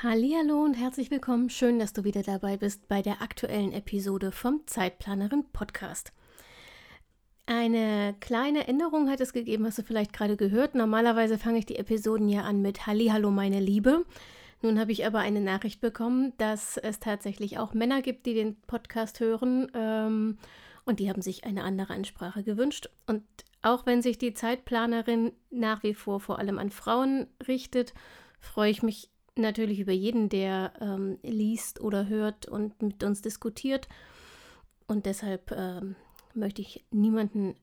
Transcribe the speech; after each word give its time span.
Hallo 0.00 0.62
und 0.62 0.74
herzlich 0.74 1.10
willkommen. 1.10 1.50
Schön, 1.50 1.80
dass 1.80 1.92
du 1.92 2.04
wieder 2.04 2.22
dabei 2.22 2.56
bist 2.56 2.86
bei 2.86 3.02
der 3.02 3.20
aktuellen 3.20 3.72
Episode 3.72 4.30
vom 4.30 4.64
Zeitplanerin 4.64 5.44
Podcast. 5.52 6.12
Eine 7.46 8.14
kleine 8.20 8.68
Änderung 8.68 9.10
hat 9.10 9.20
es 9.20 9.32
gegeben, 9.32 9.66
hast 9.66 9.76
du 9.78 9.82
vielleicht 9.82 10.12
gerade 10.12 10.36
gehört. 10.36 10.76
Normalerweise 10.76 11.36
fange 11.36 11.58
ich 11.58 11.66
die 11.66 11.80
Episoden 11.80 12.28
ja 12.28 12.42
an 12.42 12.62
mit 12.62 12.86
Hallo 12.86 13.32
meine 13.32 13.58
Liebe. 13.58 14.04
Nun 14.62 14.78
habe 14.78 14.92
ich 14.92 15.04
aber 15.04 15.18
eine 15.18 15.40
Nachricht 15.40 15.80
bekommen, 15.80 16.32
dass 16.38 16.76
es 16.76 17.00
tatsächlich 17.00 17.58
auch 17.58 17.74
Männer 17.74 18.00
gibt, 18.00 18.26
die 18.26 18.34
den 18.34 18.54
Podcast 18.68 19.18
hören 19.18 19.68
ähm, 19.74 20.38
und 20.84 21.00
die 21.00 21.10
haben 21.10 21.22
sich 21.22 21.42
eine 21.42 21.64
andere 21.64 21.94
Ansprache 21.94 22.44
gewünscht. 22.44 22.88
Und 23.08 23.24
auch 23.62 23.84
wenn 23.84 24.00
sich 24.00 24.16
die 24.16 24.32
Zeitplanerin 24.32 25.32
nach 25.50 25.82
wie 25.82 25.94
vor 25.94 26.20
vor 26.20 26.38
allem 26.38 26.58
an 26.58 26.70
Frauen 26.70 27.26
richtet, 27.48 27.94
freue 28.38 28.70
ich 28.70 28.84
mich 28.84 29.10
natürlich 29.38 29.80
über 29.80 29.92
jeden, 29.92 30.28
der 30.28 30.72
ähm, 30.80 31.18
liest 31.22 31.80
oder 31.80 32.08
hört 32.08 32.46
und 32.46 32.80
mit 32.82 33.02
uns 33.04 33.22
diskutiert. 33.22 33.88
Und 34.86 35.06
deshalb 35.06 35.52
ähm, 35.52 35.96
möchte 36.34 36.62
ich 36.62 36.84
niemanden 36.90 37.54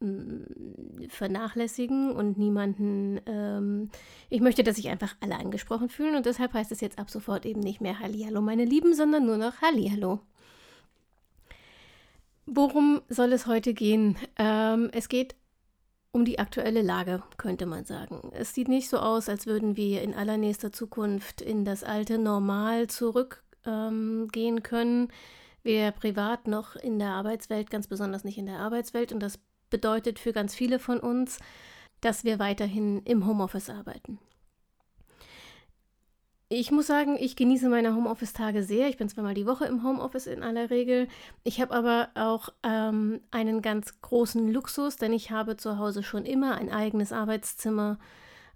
mm, 0.00 1.08
vernachlässigen 1.08 2.12
und 2.12 2.38
niemanden, 2.38 3.20
ähm, 3.26 3.90
ich 4.28 4.40
möchte, 4.40 4.62
dass 4.64 4.76
sich 4.76 4.88
einfach 4.88 5.16
alle 5.20 5.36
angesprochen 5.36 5.88
fühlen 5.88 6.16
und 6.16 6.26
deshalb 6.26 6.54
heißt 6.54 6.72
es 6.72 6.80
jetzt 6.80 6.98
ab 6.98 7.10
sofort 7.10 7.46
eben 7.46 7.60
nicht 7.60 7.80
mehr 7.80 7.98
Hallihallo, 8.00 8.40
meine 8.40 8.64
Lieben, 8.64 8.94
sondern 8.94 9.26
nur 9.26 9.36
noch 9.36 9.60
Hallihallo. 9.60 10.20
Worum 12.46 13.00
soll 13.08 13.32
es 13.32 13.46
heute 13.46 13.74
gehen? 13.74 14.16
Ähm, 14.36 14.90
es 14.92 15.08
geht 15.08 15.36
um 16.12 16.24
die 16.24 16.38
aktuelle 16.38 16.82
Lage, 16.82 17.22
könnte 17.36 17.66
man 17.66 17.84
sagen. 17.84 18.30
Es 18.32 18.54
sieht 18.54 18.68
nicht 18.68 18.88
so 18.88 18.98
aus, 18.98 19.28
als 19.28 19.46
würden 19.46 19.76
wir 19.76 20.02
in 20.02 20.14
allernächster 20.14 20.72
Zukunft 20.72 21.40
in 21.40 21.64
das 21.64 21.84
alte 21.84 22.18
Normal 22.18 22.88
zurückgehen 22.88 23.38
ähm, 23.66 24.62
können, 24.62 25.08
weder 25.62 25.92
privat 25.92 26.48
noch 26.48 26.74
in 26.74 26.98
der 26.98 27.10
Arbeitswelt, 27.10 27.70
ganz 27.70 27.86
besonders 27.86 28.24
nicht 28.24 28.38
in 28.38 28.46
der 28.46 28.58
Arbeitswelt. 28.58 29.12
Und 29.12 29.20
das 29.20 29.38
bedeutet 29.68 30.18
für 30.18 30.32
ganz 30.32 30.54
viele 30.54 30.78
von 30.78 30.98
uns, 30.98 31.38
dass 32.00 32.24
wir 32.24 32.38
weiterhin 32.38 33.02
im 33.04 33.26
Homeoffice 33.26 33.70
arbeiten. 33.70 34.18
Ich 36.52 36.72
muss 36.72 36.88
sagen, 36.88 37.16
ich 37.16 37.36
genieße 37.36 37.68
meine 37.68 37.94
Homeoffice-Tage 37.94 38.64
sehr. 38.64 38.88
Ich 38.88 38.96
bin 38.96 39.08
zweimal 39.08 39.34
die 39.34 39.46
Woche 39.46 39.66
im 39.66 39.84
Homeoffice 39.84 40.26
in 40.26 40.42
aller 40.42 40.68
Regel. 40.68 41.06
Ich 41.44 41.60
habe 41.60 41.72
aber 41.72 42.08
auch 42.16 42.48
ähm, 42.64 43.20
einen 43.30 43.62
ganz 43.62 44.00
großen 44.00 44.52
Luxus, 44.52 44.96
denn 44.96 45.12
ich 45.12 45.30
habe 45.30 45.56
zu 45.56 45.78
Hause 45.78 46.02
schon 46.02 46.24
immer 46.24 46.56
ein 46.56 46.68
eigenes 46.68 47.12
Arbeitszimmer. 47.12 48.00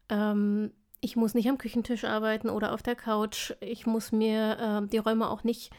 Ähm, 0.08 0.72
ich 1.00 1.14
muss 1.14 1.34
nicht 1.34 1.48
am 1.48 1.56
Küchentisch 1.56 2.02
arbeiten 2.02 2.50
oder 2.50 2.72
auf 2.72 2.82
der 2.82 2.96
Couch. 2.96 3.52
Ich 3.60 3.86
muss 3.86 4.10
mir 4.10 4.82
äh, 4.82 4.88
die 4.88 4.98
Räume 4.98 5.30
auch 5.30 5.44
nicht 5.44 5.70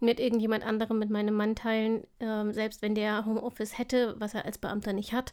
mit 0.00 0.20
irgendjemand 0.20 0.66
anderem, 0.66 0.98
mit 0.98 1.08
meinem 1.08 1.34
Mann 1.34 1.56
teilen. 1.56 2.06
Ähm, 2.20 2.52
selbst 2.52 2.82
wenn 2.82 2.94
der 2.94 3.24
Homeoffice 3.24 3.78
hätte, 3.78 4.16
was 4.18 4.34
er 4.34 4.44
als 4.44 4.58
Beamter 4.58 4.92
nicht 4.92 5.14
hat, 5.14 5.32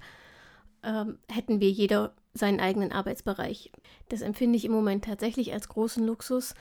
ähm, 0.84 1.18
hätten 1.30 1.60
wir 1.60 1.70
jeder 1.70 2.14
seinen 2.34 2.60
eigenen 2.60 2.92
Arbeitsbereich. 2.92 3.72
Das 4.10 4.22
empfinde 4.22 4.58
ich 4.58 4.66
im 4.66 4.72
Moment 4.72 5.06
tatsächlich 5.06 5.54
als 5.54 5.70
großen 5.70 6.06
Luxus. 6.06 6.54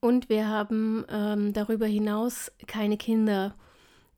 Und 0.00 0.28
wir 0.28 0.48
haben 0.48 1.04
ähm, 1.10 1.52
darüber 1.52 1.86
hinaus 1.86 2.52
keine 2.66 2.96
Kinder. 2.96 3.54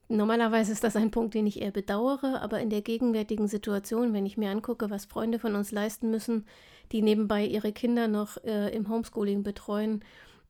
Normalerweise 0.08 0.72
ist 0.72 0.84
das 0.84 0.94
ein 0.94 1.10
Punkt, 1.10 1.34
den 1.34 1.46
ich 1.46 1.60
eher 1.60 1.72
bedauere, 1.72 2.40
aber 2.40 2.60
in 2.60 2.70
der 2.70 2.82
gegenwärtigen 2.82 3.48
Situation, 3.48 4.12
wenn 4.12 4.26
ich 4.26 4.36
mir 4.36 4.50
angucke, 4.50 4.90
was 4.90 5.06
Freunde 5.06 5.38
von 5.38 5.56
uns 5.56 5.72
leisten 5.72 6.10
müssen, 6.10 6.44
die 6.92 7.02
nebenbei 7.02 7.44
ihre 7.46 7.72
Kinder 7.72 8.08
noch 8.08 8.36
äh, 8.44 8.74
im 8.74 8.88
Homeschooling 8.88 9.42
betreuen, 9.42 10.04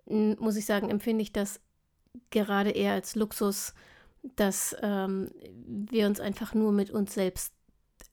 muss 0.07 0.57
ich 0.57 0.67
sagen, 0.67 0.91
empfinde 0.91 1.23
ich 1.23 1.33
das 1.33 1.61
gerade 2.31 2.71
eher 2.71 2.93
als 2.93 3.15
Luxus, 3.15 3.73
dass 4.37 4.77
ähm, 4.83 5.31
wir 5.67 6.07
uns 6.07 6.21
einfach 6.21 6.55
nur 6.55 6.73
mit 6.73 6.91
uns 6.91 7.15
selbst 7.15 7.53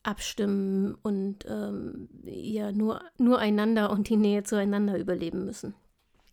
abstimmen 0.04 0.96
und 1.02 1.46
ähm, 1.48 2.10
ja 2.24 2.72
nur, 2.72 3.02
nur 3.18 3.40
einander 3.40 3.90
und 3.90 4.10
die 4.10 4.18
Nähe 4.18 4.44
zueinander 4.44 4.98
überleben 4.98 5.46
müssen. 5.46 5.76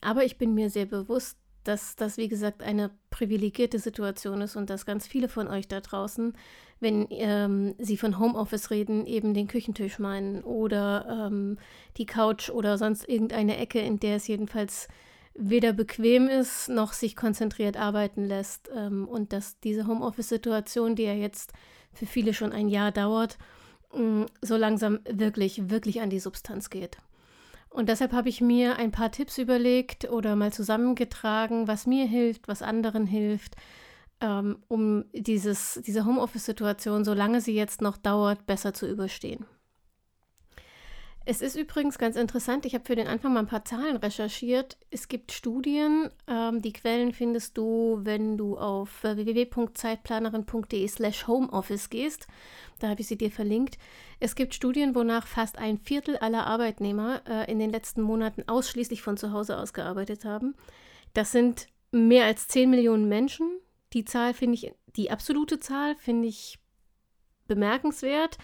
Aber 0.00 0.25
ich 0.25 0.38
bin 0.38 0.54
mir 0.54 0.71
sehr 0.71 0.87
bewusst, 0.87 1.37
dass 1.65 1.97
das, 1.97 2.16
wie 2.16 2.28
gesagt, 2.28 2.62
eine 2.62 2.91
privilegierte 3.10 3.78
Situation 3.78 4.41
ist 4.41 4.55
und 4.55 4.71
dass 4.71 4.87
ganz 4.87 5.06
viele 5.06 5.28
von 5.28 5.49
euch 5.49 5.66
da 5.66 5.81
draußen, 5.81 6.34
wenn 6.78 7.06
ähm, 7.10 7.75
sie 7.78 7.97
von 7.97 8.19
Homeoffice 8.19 8.71
reden, 8.71 9.05
eben 9.06 9.34
den 9.34 9.49
Küchentisch 9.49 9.99
meinen 9.99 10.43
oder 10.44 11.26
ähm, 11.26 11.59
die 11.97 12.06
Couch 12.06 12.50
oder 12.50 12.78
sonst 12.78 13.09
irgendeine 13.09 13.56
Ecke, 13.56 13.81
in 13.81 13.99
der 13.99 14.16
es 14.16 14.28
jedenfalls 14.28 14.87
weder 15.34 15.72
bequem 15.72 16.28
ist 16.28 16.69
noch 16.69 16.93
sich 16.93 17.16
konzentriert 17.16 17.76
arbeiten 17.76 18.25
lässt 18.25 18.71
ähm, 18.75 19.06
und 19.06 19.32
dass 19.32 19.59
diese 19.60 19.87
Homeoffice-Situation, 19.87 20.94
die 20.94 21.05
ja 21.05 21.15
jetzt 21.15 21.53
für 21.93 22.06
viele 22.06 22.32
schon 22.32 22.53
ein 22.53 22.69
Jahr 22.69 22.93
dauert, 22.93 23.38
so 24.42 24.56
langsam 24.56 25.00
wirklich, 25.08 25.70
wirklich 25.70 26.00
an 26.00 26.10
die 26.10 26.20
Substanz 26.20 26.70
geht. 26.70 26.98
Und 27.70 27.88
deshalb 27.88 28.12
habe 28.12 28.28
ich 28.28 28.41
mir 28.41 28.76
ein 28.76 28.91
paar 28.91 29.12
Tipps 29.12 29.38
überlegt 29.38 30.08
oder 30.10 30.34
mal 30.34 30.52
zusammengetragen, 30.52 31.69
was 31.69 31.86
mir 31.86 32.06
hilft, 32.06 32.48
was 32.48 32.62
anderen 32.62 33.06
hilft, 33.06 33.56
ähm, 34.20 34.58
um 34.69 35.04
dieses, 35.12 35.80
diese 35.86 36.06
Homeoffice-Situation, 36.06 37.04
solange 37.04 37.41
sie 37.41 37.54
jetzt 37.54 37.82
noch 37.82 37.98
dauert, 37.98 38.46
besser 38.46 38.72
zu 38.72 38.88
überstehen. 38.88 39.44
Es 41.28 41.41
ist 41.41 41.56
übrigens 41.56 41.98
ganz 41.98 42.14
interessant, 42.14 42.66
ich 42.66 42.75
habe 42.75 42.84
für 42.84 42.94
den 42.94 43.09
Anfang 43.09 43.32
mal 43.32 43.41
ein 43.41 43.48
paar 43.48 43.64
Zahlen 43.64 43.97
recherchiert. 43.97 44.78
Es 44.92 45.09
gibt 45.09 45.32
Studien, 45.32 46.09
ähm, 46.28 46.62
die 46.62 46.72
Quellen 46.72 47.12
findest 47.12 47.59
du, 47.59 47.98
wenn 48.04 48.38
du 48.38 48.56
auf 48.56 49.03
www.zeitplanerin.de 49.03 50.87
slash 50.87 51.26
homeoffice 51.26 51.91
gehst. 51.91 52.28
Da 52.78 52.91
habe 52.91 53.00
ich 53.00 53.09
sie 53.09 53.19
dir 53.19 53.32
verlinkt. 53.32 53.76
Es 54.20 54.37
gibt 54.37 54.54
Studien, 54.54 54.94
wonach 54.94 55.26
fast 55.26 55.59
ein 55.59 55.78
Viertel 55.78 56.16
aller 56.16 56.47
Arbeitnehmer 56.47 57.22
äh, 57.28 57.50
in 57.50 57.58
den 57.58 57.70
letzten 57.70 58.03
Monaten 58.03 58.44
ausschließlich 58.47 59.03
von 59.03 59.16
zu 59.16 59.32
Hause 59.32 59.58
aus 59.58 59.72
gearbeitet 59.72 60.25
haben. 60.25 60.54
Das 61.12 61.32
sind 61.32 61.66
mehr 61.91 62.26
als 62.26 62.47
10 62.47 62.70
Millionen 62.70 63.08
Menschen. 63.08 63.50
Die 63.94 64.04
Zahl 64.04 64.32
finde 64.32 64.54
ich, 64.54 64.72
die 64.94 65.10
absolute 65.10 65.58
Zahl 65.58 65.97
finde 65.97 66.28
ich 66.28 66.60
bemerkenswert. 67.48 68.38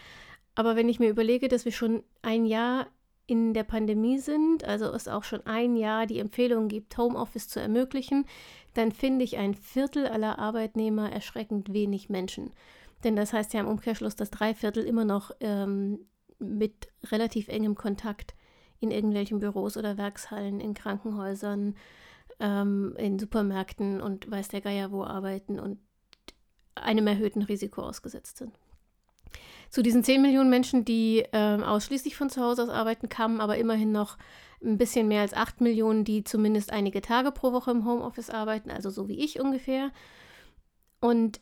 Aber 0.54 0.76
wenn 0.76 0.88
ich 0.88 1.00
mir 1.00 1.08
überlege, 1.10 1.48
dass 1.48 1.64
wir 1.64 1.72
schon 1.72 2.02
ein 2.20 2.44
Jahr 2.44 2.86
in 3.26 3.54
der 3.54 3.64
Pandemie 3.64 4.18
sind, 4.18 4.64
also 4.64 4.86
es 4.86 5.08
auch 5.08 5.24
schon 5.24 5.46
ein 5.46 5.76
Jahr 5.76 6.06
die 6.06 6.18
Empfehlung 6.18 6.68
gibt, 6.68 6.96
Homeoffice 6.98 7.48
zu 7.48 7.60
ermöglichen, 7.60 8.26
dann 8.74 8.92
finde 8.92 9.24
ich 9.24 9.38
ein 9.38 9.54
Viertel 9.54 10.06
aller 10.06 10.38
Arbeitnehmer 10.38 11.10
erschreckend 11.10 11.72
wenig 11.72 12.10
Menschen. 12.10 12.50
Denn 13.04 13.16
das 13.16 13.32
heißt 13.32 13.54
ja 13.54 13.60
im 13.60 13.68
Umkehrschluss, 13.68 14.16
dass 14.16 14.30
drei 14.30 14.54
Viertel 14.54 14.84
immer 14.84 15.04
noch 15.04 15.30
ähm, 15.40 16.00
mit 16.38 16.88
relativ 17.04 17.48
engem 17.48 17.74
Kontakt 17.74 18.34
in 18.80 18.90
irgendwelchen 18.90 19.38
Büros 19.38 19.76
oder 19.76 19.96
Werkshallen, 19.96 20.60
in 20.60 20.74
Krankenhäusern, 20.74 21.76
ähm, 22.40 22.94
in 22.98 23.18
Supermärkten 23.18 24.00
und 24.00 24.30
weiß 24.30 24.48
der 24.48 24.60
Geier 24.60 24.90
wo 24.90 25.04
arbeiten 25.04 25.58
und 25.58 25.78
einem 26.74 27.06
erhöhten 27.06 27.42
Risiko 27.42 27.82
ausgesetzt 27.82 28.38
sind. 28.38 28.58
Zu 29.70 29.82
diesen 29.82 30.04
10 30.04 30.20
Millionen 30.20 30.50
Menschen, 30.50 30.84
die 30.84 31.20
äh, 31.32 31.62
ausschließlich 31.62 32.16
von 32.16 32.30
zu 32.30 32.42
Hause 32.42 32.64
aus 32.64 32.68
arbeiten, 32.68 33.08
kamen 33.08 33.40
aber 33.40 33.56
immerhin 33.56 33.92
noch 33.92 34.18
ein 34.62 34.78
bisschen 34.78 35.08
mehr 35.08 35.22
als 35.22 35.34
8 35.34 35.60
Millionen, 35.60 36.04
die 36.04 36.24
zumindest 36.24 36.72
einige 36.72 37.00
Tage 37.00 37.32
pro 37.32 37.52
Woche 37.52 37.70
im 37.70 37.84
Homeoffice 37.84 38.30
arbeiten, 38.30 38.70
also 38.70 38.90
so 38.90 39.08
wie 39.08 39.18
ich 39.18 39.40
ungefähr. 39.40 39.90
Und 41.00 41.40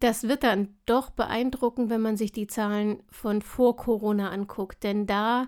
das 0.00 0.24
wird 0.24 0.42
dann 0.42 0.76
doch 0.86 1.10
beeindruckend, 1.10 1.90
wenn 1.90 2.00
man 2.00 2.16
sich 2.16 2.32
die 2.32 2.46
Zahlen 2.46 3.02
von 3.10 3.42
vor 3.42 3.76
Corona 3.76 4.30
anguckt, 4.30 4.82
denn 4.82 5.06
da 5.06 5.46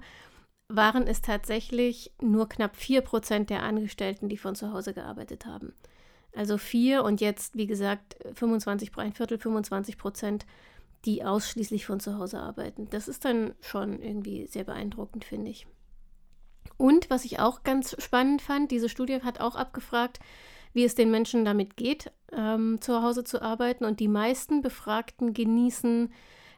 waren 0.68 1.06
es 1.06 1.22
tatsächlich 1.22 2.12
nur 2.20 2.48
knapp 2.48 2.76
4% 2.76 3.46
der 3.46 3.62
Angestellten, 3.62 4.28
die 4.28 4.36
von 4.36 4.54
zu 4.54 4.72
Hause 4.72 4.94
gearbeitet 4.94 5.46
haben. 5.46 5.74
Also 6.34 6.58
4 6.58 7.02
und 7.02 7.20
jetzt, 7.20 7.56
wie 7.56 7.66
gesagt, 7.66 8.16
25, 8.34 8.96
ein 8.98 9.12
Viertel, 9.12 9.38
25 9.38 9.96
Prozent 9.96 10.46
die 11.06 11.24
ausschließlich 11.24 11.86
von 11.86 12.00
zu 12.00 12.18
Hause 12.18 12.40
arbeiten. 12.40 12.88
Das 12.90 13.08
ist 13.08 13.24
dann 13.24 13.54
schon 13.60 14.02
irgendwie 14.02 14.46
sehr 14.46 14.64
beeindruckend, 14.64 15.24
finde 15.24 15.50
ich. 15.50 15.66
Und 16.76 17.08
was 17.08 17.24
ich 17.24 17.38
auch 17.38 17.62
ganz 17.62 17.96
spannend 18.02 18.42
fand, 18.42 18.70
diese 18.70 18.88
Studie 18.88 19.22
hat 19.22 19.40
auch 19.40 19.54
abgefragt, 19.54 20.18
wie 20.72 20.84
es 20.84 20.94
den 20.94 21.10
Menschen 21.10 21.44
damit 21.44 21.76
geht, 21.76 22.12
ähm, 22.32 22.80
zu 22.80 23.02
Hause 23.02 23.24
zu 23.24 23.40
arbeiten. 23.40 23.84
Und 23.84 24.00
die 24.00 24.08
meisten 24.08 24.60
Befragten 24.60 25.32
genießen 25.32 26.12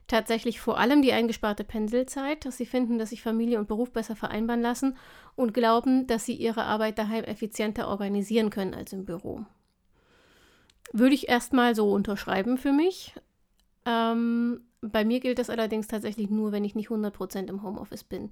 tatsächlich 0.09 0.61
vor 0.61 0.79
allem 0.79 1.03
die 1.03 1.12
eingesparte 1.12 1.62
Pendelzeit, 1.62 2.45
dass 2.45 2.56
sie 2.56 2.67
finden, 2.67 2.99
dass 2.99 3.11
sich 3.11 3.23
Familie 3.23 3.59
und 3.59 3.69
Beruf 3.69 3.93
besser 3.93 4.17
vereinbaren 4.17 4.62
lassen 4.62 4.97
und 5.37 5.55
glauben, 5.55 6.06
dass 6.06 6.25
sie 6.25 6.35
ihre 6.35 6.65
Arbeit 6.65 6.99
daheim 6.99 7.25
effizienter 7.25 7.89
organisieren 7.89 8.50
können 8.50 8.75
als 8.75 8.93
im 8.93 9.05
Büro. 9.05 9.45
Würde 10.93 11.15
ich 11.15 11.29
erstmal 11.29 11.75
so 11.75 11.93
unterschreiben 11.93 12.56
für 12.56 12.73
mich. 12.73 13.15
Ähm, 13.88 14.61
bei 14.82 15.05
mir 15.05 15.19
gilt 15.20 15.38
das 15.38 15.50
allerdings 15.50 15.88
tatsächlich 15.88 16.29
nur, 16.29 16.52
wenn 16.52 16.64
ich 16.64 16.75
nicht 16.75 16.90
100% 16.90 17.49
im 17.49 17.62
Homeoffice 17.62 18.05
bin. 18.05 18.29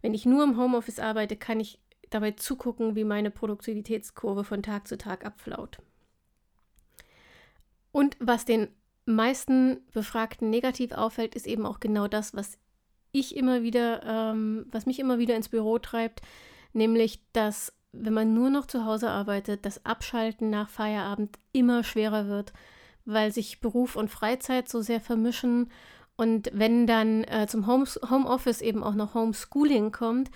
Wenn 0.00 0.14
ich 0.14 0.24
nur 0.24 0.44
im 0.44 0.56
Homeoffice 0.56 1.00
arbeite, 1.00 1.36
kann 1.36 1.58
ich 1.58 1.80
dabei 2.08 2.32
zugucken, 2.32 2.94
wie 2.94 3.04
meine 3.04 3.30
Produktivitätskurve 3.30 4.44
von 4.44 4.62
Tag 4.62 4.86
zu 4.86 4.96
Tag 4.96 5.26
abflaut. 5.26 5.78
Und 7.90 8.16
was 8.20 8.44
den 8.44 8.68
meisten 9.04 9.80
Befragten 9.92 10.50
negativ 10.50 10.92
auffällt, 10.92 11.34
ist 11.34 11.46
eben 11.46 11.66
auch 11.66 11.80
genau 11.80 12.06
das, 12.06 12.34
was 12.34 12.58
ich 13.10 13.36
immer 13.36 13.62
wieder, 13.62 14.02
ähm, 14.04 14.66
was 14.70 14.86
mich 14.86 15.00
immer 15.00 15.18
wieder 15.18 15.34
ins 15.36 15.48
Büro 15.48 15.78
treibt, 15.78 16.22
nämlich, 16.72 17.20
dass 17.32 17.72
wenn 17.92 18.14
man 18.14 18.32
nur 18.32 18.48
noch 18.48 18.66
zu 18.66 18.86
Hause 18.86 19.10
arbeitet, 19.10 19.66
das 19.66 19.84
Abschalten 19.84 20.48
nach 20.48 20.70
Feierabend 20.70 21.38
immer 21.52 21.84
schwerer 21.84 22.26
wird, 22.26 22.54
weil 23.04 23.32
sich 23.32 23.60
Beruf 23.60 23.96
und 23.96 24.10
Freizeit 24.10 24.68
so 24.68 24.80
sehr 24.80 25.00
vermischen. 25.00 25.70
Und 26.16 26.50
wenn 26.52 26.86
dann 26.86 27.24
äh, 27.24 27.46
zum 27.48 27.66
Homeoffice 27.66 28.60
eben 28.60 28.82
auch 28.82 28.94
noch 28.94 29.14
Homeschooling 29.14 29.92
kommt, 29.92 30.30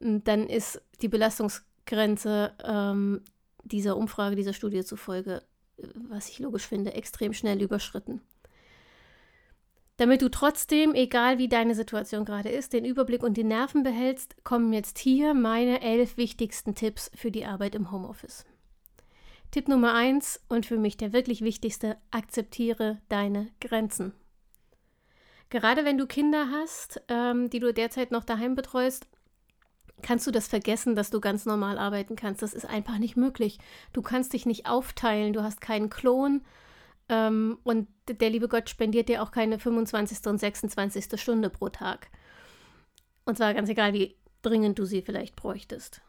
dann 0.00 0.46
ist 0.46 0.80
die 1.02 1.08
Belastungsgrenze 1.08 2.52
ähm, 2.64 3.22
dieser 3.64 3.96
Umfrage, 3.96 4.36
dieser 4.36 4.52
Studie 4.52 4.84
zufolge 4.84 5.42
was 5.94 6.28
ich 6.28 6.38
logisch 6.38 6.66
finde, 6.66 6.94
extrem 6.94 7.32
schnell 7.32 7.62
überschritten. 7.62 8.20
Damit 9.96 10.22
du 10.22 10.28
trotzdem, 10.28 10.94
egal 10.94 11.38
wie 11.38 11.48
deine 11.48 11.74
Situation 11.74 12.24
gerade 12.24 12.50
ist, 12.50 12.72
den 12.72 12.84
Überblick 12.84 13.22
und 13.22 13.36
die 13.36 13.44
Nerven 13.44 13.82
behältst, 13.82 14.44
kommen 14.44 14.72
jetzt 14.72 14.98
hier 14.98 15.34
meine 15.34 15.80
elf 15.80 16.16
wichtigsten 16.16 16.76
Tipps 16.76 17.10
für 17.14 17.32
die 17.32 17.44
Arbeit 17.44 17.74
im 17.74 17.90
Homeoffice. 17.90 18.46
Tipp 19.50 19.68
Nummer 19.68 19.94
eins 19.94 20.40
und 20.48 20.66
für 20.66 20.76
mich 20.76 20.96
der 20.96 21.12
wirklich 21.12 21.42
wichtigste, 21.42 21.96
akzeptiere 22.10 23.00
deine 23.08 23.48
Grenzen. 23.60 24.12
Gerade 25.50 25.84
wenn 25.84 25.96
du 25.96 26.06
Kinder 26.06 26.48
hast, 26.50 27.00
ähm, 27.08 27.48
die 27.48 27.58
du 27.58 27.72
derzeit 27.72 28.10
noch 28.10 28.24
daheim 28.24 28.54
betreust, 28.54 29.06
kannst 30.02 30.26
du 30.26 30.30
das 30.30 30.48
vergessen, 30.48 30.94
dass 30.94 31.10
du 31.10 31.20
ganz 31.20 31.46
normal 31.46 31.78
arbeiten 31.78 32.16
kannst. 32.16 32.42
Das 32.42 32.52
ist 32.52 32.66
einfach 32.66 32.98
nicht 32.98 33.16
möglich. 33.16 33.58
Du 33.92 34.02
kannst 34.02 34.34
dich 34.34 34.44
nicht 34.44 34.66
aufteilen, 34.66 35.32
du 35.32 35.42
hast 35.42 35.60
keinen 35.60 35.88
Klon 35.88 36.42
ähm, 37.08 37.58
und 37.64 37.88
der 38.08 38.30
liebe 38.30 38.48
Gott 38.48 38.68
spendiert 38.68 39.08
dir 39.08 39.22
auch 39.22 39.30
keine 39.30 39.58
25. 39.58 40.26
und 40.26 40.38
26. 40.38 41.20
Stunde 41.20 41.48
pro 41.48 41.70
Tag. 41.70 42.08
Und 43.24 43.38
zwar 43.38 43.54
ganz 43.54 43.68
egal, 43.68 43.94
wie 43.94 44.16
dringend 44.42 44.78
du 44.78 44.84
sie 44.84 45.02
vielleicht 45.02 45.36
bräuchtest. 45.36 46.02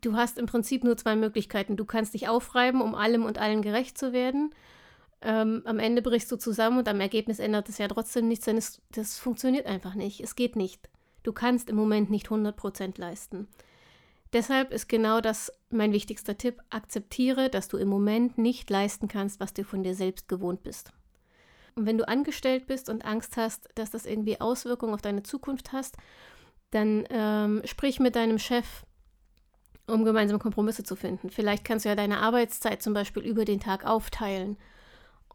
Du 0.00 0.14
hast 0.14 0.38
im 0.38 0.46
Prinzip 0.46 0.84
nur 0.84 0.96
zwei 0.96 1.16
Möglichkeiten. 1.16 1.76
Du 1.76 1.84
kannst 1.84 2.14
dich 2.14 2.28
aufreiben, 2.28 2.82
um 2.82 2.94
allem 2.94 3.24
und 3.24 3.38
allen 3.38 3.62
gerecht 3.62 3.96
zu 3.96 4.12
werden. 4.12 4.54
Ähm, 5.20 5.62
am 5.64 5.78
Ende 5.78 6.02
brichst 6.02 6.30
du 6.30 6.36
zusammen 6.36 6.78
und 6.78 6.88
am 6.88 7.00
Ergebnis 7.00 7.38
ändert 7.38 7.68
es 7.68 7.78
ja 7.78 7.88
trotzdem 7.88 8.28
nichts, 8.28 8.44
denn 8.44 8.56
es, 8.56 8.80
das 8.92 9.18
funktioniert 9.18 9.66
einfach 9.66 9.94
nicht. 9.94 10.20
Es 10.20 10.36
geht 10.36 10.54
nicht. 10.54 10.88
Du 11.22 11.32
kannst 11.32 11.70
im 11.70 11.76
Moment 11.76 12.10
nicht 12.10 12.28
100% 12.28 13.00
leisten. 13.00 13.48
Deshalb 14.32 14.72
ist 14.72 14.88
genau 14.88 15.20
das 15.20 15.50
mein 15.70 15.92
wichtigster 15.92 16.36
Tipp. 16.36 16.60
Akzeptiere, 16.70 17.48
dass 17.48 17.68
du 17.68 17.78
im 17.78 17.88
Moment 17.88 18.38
nicht 18.38 18.68
leisten 18.70 19.08
kannst, 19.08 19.40
was 19.40 19.54
du 19.54 19.64
von 19.64 19.82
dir 19.82 19.94
selbst 19.94 20.28
gewohnt 20.28 20.62
bist. 20.62 20.92
Und 21.74 21.86
wenn 21.86 21.98
du 21.98 22.06
angestellt 22.06 22.66
bist 22.66 22.88
und 22.88 23.04
Angst 23.04 23.36
hast, 23.36 23.68
dass 23.74 23.90
das 23.90 24.04
irgendwie 24.04 24.40
Auswirkungen 24.40 24.94
auf 24.94 25.00
deine 25.00 25.22
Zukunft 25.22 25.72
hast, 25.72 25.96
dann 26.70 27.06
ähm, 27.08 27.62
sprich 27.64 28.00
mit 28.00 28.16
deinem 28.16 28.38
Chef, 28.38 28.84
um 29.88 30.04
gemeinsame 30.04 30.38
Kompromisse 30.38 30.84
zu 30.84 30.96
finden. 30.96 31.30
Vielleicht 31.30 31.64
kannst 31.64 31.84
du 31.84 31.88
ja 31.88 31.96
deine 31.96 32.20
Arbeitszeit 32.20 32.82
zum 32.82 32.94
Beispiel 32.94 33.22
über 33.22 33.44
den 33.44 33.60
Tag 33.60 33.84
aufteilen, 33.84 34.56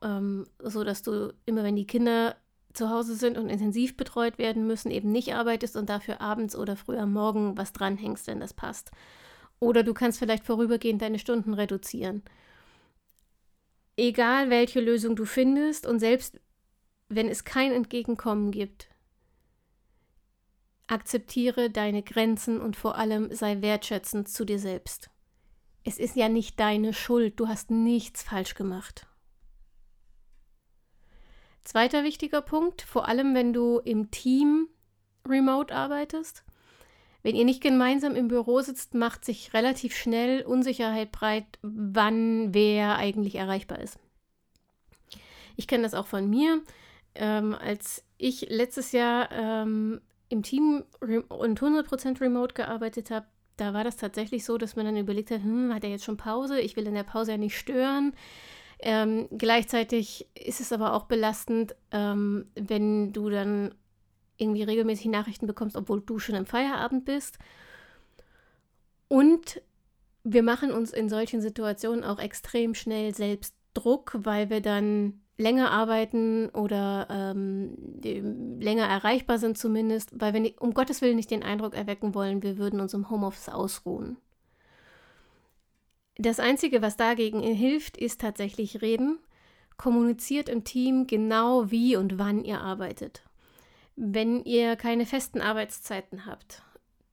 ähm, 0.01 0.45
so 0.59 0.83
dass 0.83 1.01
du 1.01 1.33
immer, 1.45 1.63
wenn 1.63 1.75
die 1.75 1.88
Kinder 1.88 2.35
zu 2.73 2.89
Hause 2.89 3.15
sind 3.15 3.38
und 3.38 3.50
intensiv 3.50 3.97
betreut 3.97 4.38
werden 4.38 4.65
müssen, 4.65 4.91
eben 4.91 5.11
nicht 5.11 5.33
arbeitest 5.35 5.75
und 5.75 5.89
dafür 5.89 6.21
abends 6.21 6.55
oder 6.55 6.75
früh 6.75 6.97
am 6.97 7.13
Morgen 7.13 7.57
was 7.57 7.73
dranhängst, 7.73 8.27
wenn 8.27 8.39
das 8.39 8.53
passt. 8.53 8.91
Oder 9.59 9.83
du 9.83 9.94
kannst 9.94 10.19
vielleicht 10.19 10.44
vorübergehend 10.44 11.01
deine 11.01 11.19
Stunden 11.19 11.53
reduzieren. 11.53 12.23
Egal 13.95 14.49
welche 14.49 14.81
Lösung 14.81 15.15
du 15.15 15.25
findest 15.25 15.85
und 15.85 15.99
selbst 15.99 16.39
wenn 17.09 17.27
es 17.27 17.44
kein 17.44 17.71
Entgegenkommen 17.71 18.51
gibt, 18.51 18.88
akzeptiere 20.88 21.69
deine 21.69 22.03
Grenzen 22.03 22.59
und 22.59 22.75
vor 22.75 22.97
allem 22.97 23.33
sei 23.33 23.62
wertschätzend 23.62 24.27
zu 24.27 24.45
dir 24.45 24.59
selbst. 24.59 25.09
Es 25.83 25.97
ist 25.97 26.15
ja 26.15 26.30
nicht 26.30 26.59
deine 26.59 26.94
Schuld, 26.94 27.39
du 27.39 27.47
hast 27.47 27.71
nichts 27.71 28.24
falsch 28.24 28.56
gemacht. 28.56 29.07
Zweiter 31.63 32.03
wichtiger 32.03 32.41
Punkt, 32.41 32.81
vor 32.81 33.07
allem 33.07 33.35
wenn 33.35 33.53
du 33.53 33.80
im 33.80 34.12
Team 34.12 34.68
remote 35.27 35.74
arbeitest. 35.74 36.44
Wenn 37.21 37.35
ihr 37.35 37.45
nicht 37.45 37.63
gemeinsam 37.63 38.15
im 38.15 38.27
Büro 38.27 38.59
sitzt, 38.59 38.94
macht 38.94 39.24
sich 39.24 39.53
relativ 39.53 39.95
schnell 39.95 40.44
Unsicherheit 40.44 41.13
breit, 41.13 41.45
wann 41.62 42.53
wer 42.53 42.97
eigentlich 42.97 43.35
erreichbar 43.35 43.80
ist. 43.80 43.97
Ich 45.56 45.68
kenne 45.68 45.83
das 45.83 45.94
auch 45.94 46.07
von 46.07 46.30
mir. 46.30 46.62
Ähm, 47.15 47.56
als 47.56 48.03
ich 48.18 48.50
letztes 48.50 48.91
Jahr 48.91 49.31
ähm, 49.31 50.01
im 50.29 50.43
Team 50.43 50.83
und 50.99 51.61
100% 51.61 52.21
remote 52.21 52.53
gearbeitet 52.53 53.11
habe, 53.11 53.25
da 53.57 53.73
war 53.73 53.83
das 53.83 53.97
tatsächlich 53.97 54.45
so, 54.45 54.57
dass 54.57 54.75
man 54.75 54.85
dann 54.85 54.97
überlegt 54.97 55.31
hat, 55.31 55.43
hm, 55.43 55.73
hat 55.73 55.83
er 55.83 55.91
jetzt 55.91 56.05
schon 56.05 56.17
Pause? 56.17 56.59
Ich 56.59 56.75
will 56.75 56.87
in 56.87 56.95
der 56.95 57.03
Pause 57.03 57.31
ja 57.31 57.37
nicht 57.37 57.57
stören. 57.57 58.13
Ähm, 58.79 59.27
gleichzeitig 59.37 60.27
ist 60.33 60.59
es 60.59 60.73
aber 60.73 60.93
auch 60.93 61.05
belastend, 61.05 61.75
ähm, 61.91 62.47
wenn 62.55 63.13
du 63.13 63.29
dann 63.29 63.75
irgendwie 64.37 64.63
regelmäßig 64.63 65.05
Nachrichten 65.05 65.47
bekommst, 65.47 65.75
obwohl 65.75 66.01
du 66.01 66.19
schon 66.19 66.35
im 66.35 66.45
Feierabend 66.45 67.05
bist. 67.05 67.37
Und 69.07 69.61
wir 70.23 70.44
machen 70.44 70.71
uns 70.71 70.92
in 70.92 71.09
solchen 71.09 71.42
Situationen 71.42 72.03
auch 72.03 72.19
extrem 72.19 72.73
schnell 72.73 73.13
selbst 73.13 73.56
Druck, 73.73 74.13
weil 74.18 74.49
wir 74.49 74.61
dann 74.61 75.21
länger 75.37 75.71
arbeiten 75.71 76.49
oder 76.49 77.07
ähm, 77.09 77.75
länger 78.59 78.85
erreichbar 78.85 79.40
sind 79.40 79.57
zumindest, 79.57 80.11
weil 80.13 80.33
wir 80.33 80.54
um 80.61 80.73
Gottes 80.73 81.02
Willen 81.02 81.16
nicht 81.16 81.31
den 81.31 81.44
Eindruck 81.44 81.73
erwecken 81.73 82.13
wollen, 82.13 82.44
wir 82.44 82.57
würden 82.57 82.80
uns 82.80 82.94
im 82.94 83.09
Homeoffice 83.09 83.49
ausruhen. 83.49 84.18
Das 86.18 86.40
Einzige, 86.40 86.81
was 86.81 86.95
dagegen 86.95 87.42
hilft, 87.42 87.97
ist 87.97 88.21
tatsächlich 88.21 88.81
reden. 88.81 89.18
Kommuniziert 89.78 90.47
im 90.47 90.63
Team 90.63 91.07
genau 91.07 91.71
wie 91.71 91.95
und 91.95 92.19
wann 92.19 92.44
ihr 92.44 92.61
arbeitet. 92.61 93.23
Wenn 93.95 94.44
ihr 94.44 94.75
keine 94.75 95.07
festen 95.07 95.42
Arbeitszeiten 95.42 96.28
habt, 96.28 96.61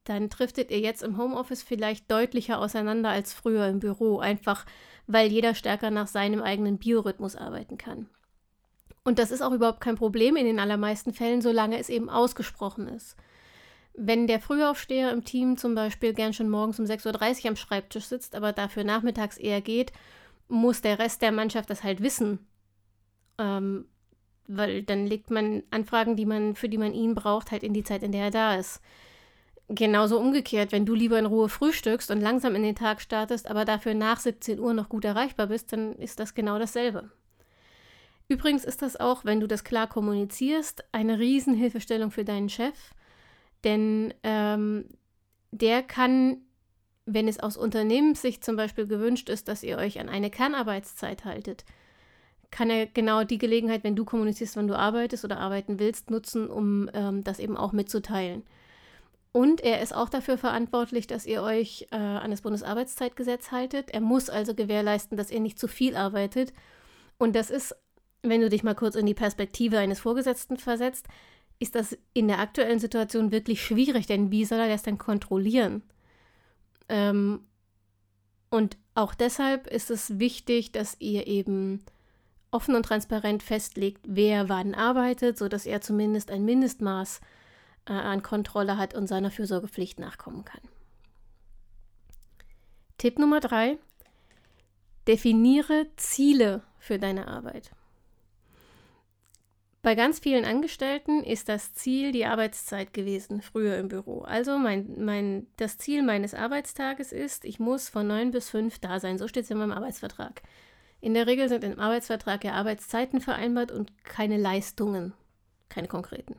dann 0.05 0.29
driftet 0.29 0.71
ihr 0.71 0.81
jetzt 0.81 1.03
im 1.03 1.17
Homeoffice 1.17 1.62
vielleicht 1.62 2.11
deutlicher 2.11 2.59
auseinander 2.59 3.09
als 3.09 3.33
früher 3.33 3.67
im 3.69 3.81
Büro, 3.81 4.19
einfach 4.19 4.67
weil 5.12 5.31
jeder 5.31 5.55
stärker 5.55 5.90
nach 5.90 6.07
seinem 6.07 6.40
eigenen 6.40 6.79
Biorhythmus 6.79 7.35
arbeiten 7.35 7.79
kann. 7.79 8.09
Und 9.02 9.19
das 9.19 9.31
ist 9.31 9.43
auch 9.43 9.52
überhaupt 9.52 9.81
kein 9.81 9.97
Problem 9.97 10.37
in 10.37 10.45
den 10.45 10.61
allermeisten 10.61 11.12
Fällen, 11.12 11.40
solange 11.43 11.79
es 11.79 11.88
eben 11.88 12.09
ausgesprochen 12.09 12.87
ist. 12.87 13.17
Wenn 13.95 14.29
der 14.29 14.40
Frühaufsteher 14.40 15.11
im 15.11 15.25
Team 15.25 15.57
zum 15.57 15.75
Beispiel 15.75 16.14
gern 16.14 16.33
schon 16.33 16.49
morgens 16.49 16.79
um 16.79 16.85
6.30 16.85 17.43
Uhr 17.43 17.49
am 17.50 17.57
Schreibtisch 17.57 18.05
sitzt, 18.05 18.37
aber 18.37 18.52
dafür 18.52 18.85
nachmittags 18.85 19.37
eher 19.37 19.61
geht, 19.61 19.93
muss 20.49 20.81
der 20.81 20.99
Rest 21.00 21.23
der 21.23 21.33
Mannschaft 21.33 21.71
das 21.71 21.83
halt 21.83 22.02
wissen. 22.02 22.47
Ähm, 23.38 23.87
weil 24.47 24.83
dann 24.83 25.07
legt 25.07 25.31
man 25.31 25.64
Anfragen, 25.71 26.14
die 26.14 26.26
man, 26.26 26.55
für 26.55 26.69
die 26.69 26.79
man 26.79 26.95
ihn 26.95 27.14
braucht, 27.14 27.50
halt 27.50 27.64
in 27.64 27.75
die 27.75 27.85
Zeit, 27.85 28.05
in 28.05 28.12
der 28.12 28.25
er 28.25 28.31
da 28.31 28.55
ist. 28.55 28.81
Genauso 29.73 30.19
umgekehrt, 30.19 30.73
wenn 30.73 30.85
du 30.85 30.95
lieber 30.95 31.17
in 31.17 31.27
Ruhe 31.27 31.49
frühstückst 31.49 32.11
und 32.11 32.21
langsam 32.21 32.57
in 32.57 32.65
den 32.65 32.75
Tag 32.75 33.00
startest, 33.00 33.49
aber 33.49 33.65
dafür 33.65 33.95
nach 33.95 34.19
17 34.19 34.59
Uhr 34.59 34.75
noch 34.75 34.89
gut 34.89 35.05
erreichbar 35.05 35.47
bist, 35.47 35.73
dann 35.73 35.95
ist 35.95 36.19
das 36.19 36.35
genau 36.35 36.59
dasselbe. 36.59 37.09
Übrigens 38.27 38.65
ist 38.65 38.83
das 38.83 38.99
auch, 38.99 39.25
wenn 39.25 39.39
du 39.39 39.47
das 39.47 39.62
klar 39.62 39.87
kommunizierst, 39.87 40.83
eine 40.91 41.21
Riesenhilfestellung 41.21 42.11
für 42.11 42.25
deinen 42.25 42.49
Chef, 42.49 42.75
denn 43.62 44.12
ähm, 44.25 44.87
der 45.53 45.85
kann, 45.85 46.39
wenn 47.07 47.29
es 47.29 47.39
aus 47.39 47.57
Unternehmenssicht 47.57 48.45
zum 48.45 48.57
Beispiel 48.57 48.89
gewünscht 48.89 49.29
ist, 49.29 49.47
dass 49.47 49.62
ihr 49.62 49.79
euch 49.79 50.00
an 50.00 50.09
eine 50.09 50.31
Kernarbeitszeit 50.31 51.25
haltet, 51.25 51.65
kann 52.50 52.71
er 52.71 52.87
genau 52.87 53.23
die 53.23 53.39
Gelegenheit, 53.39 53.85
wenn 53.85 53.95
du 53.95 54.05
kommunizierst, 54.05 54.57
wann 54.57 54.67
du 54.67 54.77
arbeitest 54.77 55.25
oder 55.25 55.39
arbeiten 55.39 55.79
willst, 55.79 56.11
nutzen, 56.11 56.50
um 56.50 56.91
ähm, 56.93 57.23
das 57.23 57.39
eben 57.39 57.57
auch 57.57 57.71
mitzuteilen. 57.71 58.43
Und 59.33 59.61
er 59.61 59.81
ist 59.81 59.95
auch 59.95 60.09
dafür 60.09 60.39
verantwortlich, 60.39 61.07
dass 61.07 61.25
ihr 61.25 61.43
euch 61.43 61.87
äh, 61.93 61.97
an 61.97 62.33
das 62.33 62.41
Bundesarbeitszeitgesetz 62.41 63.53
haltet. 63.53 63.91
Er 63.91 64.01
muss 64.01 64.29
also 64.29 64.55
gewährleisten, 64.55 65.17
dass 65.17 65.31
ihr 65.31 65.41
nicht 65.41 65.59
zu 65.59 65.69
viel 65.69 65.97
arbeitet. 65.97 66.53
Und 67.17 67.37
das 67.37 67.51
ist, 67.51 67.77
wenn 68.23 68.41
du 68.41 68.49
dich 68.49 68.65
mal 68.65 68.75
kurz 68.75 68.97
in 68.97 69.07
die 69.07 69.15
Perspektive 69.15 69.79
eines 69.79 70.01
Vorgesetzten 70.01 70.57
versetzt, 70.57 71.07
ist 71.61 71.75
das 71.75 71.97
in 72.13 72.27
der 72.27 72.41
aktuellen 72.41 72.81
Situation 72.81 73.31
wirklich 73.31 73.63
schwierig, 73.63 74.07
denn 74.07 74.31
wie 74.33 74.45
soll 74.45 74.59
er 74.59 74.69
das 74.69 74.83
denn 74.83 74.99
kontrollieren? 74.99 75.83
Ähm, 76.89 77.47
und 78.49 78.79
auch 78.95 79.15
deshalb 79.15 79.69
ist 79.69 79.91
es 79.91 80.19
wichtig, 80.19 80.73
dass 80.73 80.97
ihr 80.99 81.29
eben 81.29 81.85
offen 82.51 82.75
und 82.75 82.85
transparent 82.85 83.43
festlegt, 83.45 84.01
wer 84.09 84.49
wann 84.49 84.75
arbeitet, 84.75 85.39
sodass 85.39 85.67
er 85.67 85.81
zumindest 85.81 86.33
ein 86.33 86.45
Mindestmaß 86.45 87.21
äh, 87.87 87.93
an 87.93 88.23
Kontrolle 88.23 88.77
hat 88.77 88.95
und 88.95 89.07
seiner 89.07 89.31
Fürsorgepflicht 89.31 89.99
nachkommen 89.99 90.45
kann. 90.45 90.63
Tipp 92.99 93.19
Nummer 93.19 93.41
drei: 93.41 93.79
Definiere 95.07 95.87
Ziele 95.97 96.63
für 96.79 96.99
deine 96.99 97.29
Arbeit. 97.29 97.71
Bei 99.83 99.95
ganz 99.95 100.19
vielen 100.19 100.45
Angestellten 100.45 101.25
ist 101.25 101.49
das 101.49 101.73
Ziel 101.73 102.13
die 102.13 102.27
Arbeitszeit 102.27 102.93
gewesen, 102.93 103.41
früher 103.41 103.79
im 103.79 103.89
Büro. 103.89 104.21
Also 104.21 104.59
mein, 104.59 105.03
mein, 105.03 105.47
das 105.57 105.79
Ziel 105.79 106.03
meines 106.03 106.35
Arbeitstages 106.35 107.13
ist, 107.13 107.47
ich 107.47 107.59
muss 107.59 107.89
von 107.89 108.07
9 108.07 108.31
bis 108.31 108.51
5 108.51 108.79
da 108.79 109.01
sein. 109.01 109.17
So 109.17 109.27
steht 109.27 109.45
es 109.45 109.51
in 109.51 109.57
meinem 109.57 109.73
Arbeitsvertrag. 109.73 110.43
In 111.01 111.15
der 111.15 111.27
Regel 111.27 111.49
sind 111.49 111.65
im 111.65 111.79
Arbeitsvertrag 111.79 112.45
ja 112.45 112.53
Arbeitszeiten 112.53 113.23
vereinbart 113.23 113.73
und 113.73 114.05
keine 114.05 114.37
Leistungen, 114.37 115.15
keine 115.71 115.89
konkreten. 115.89 116.37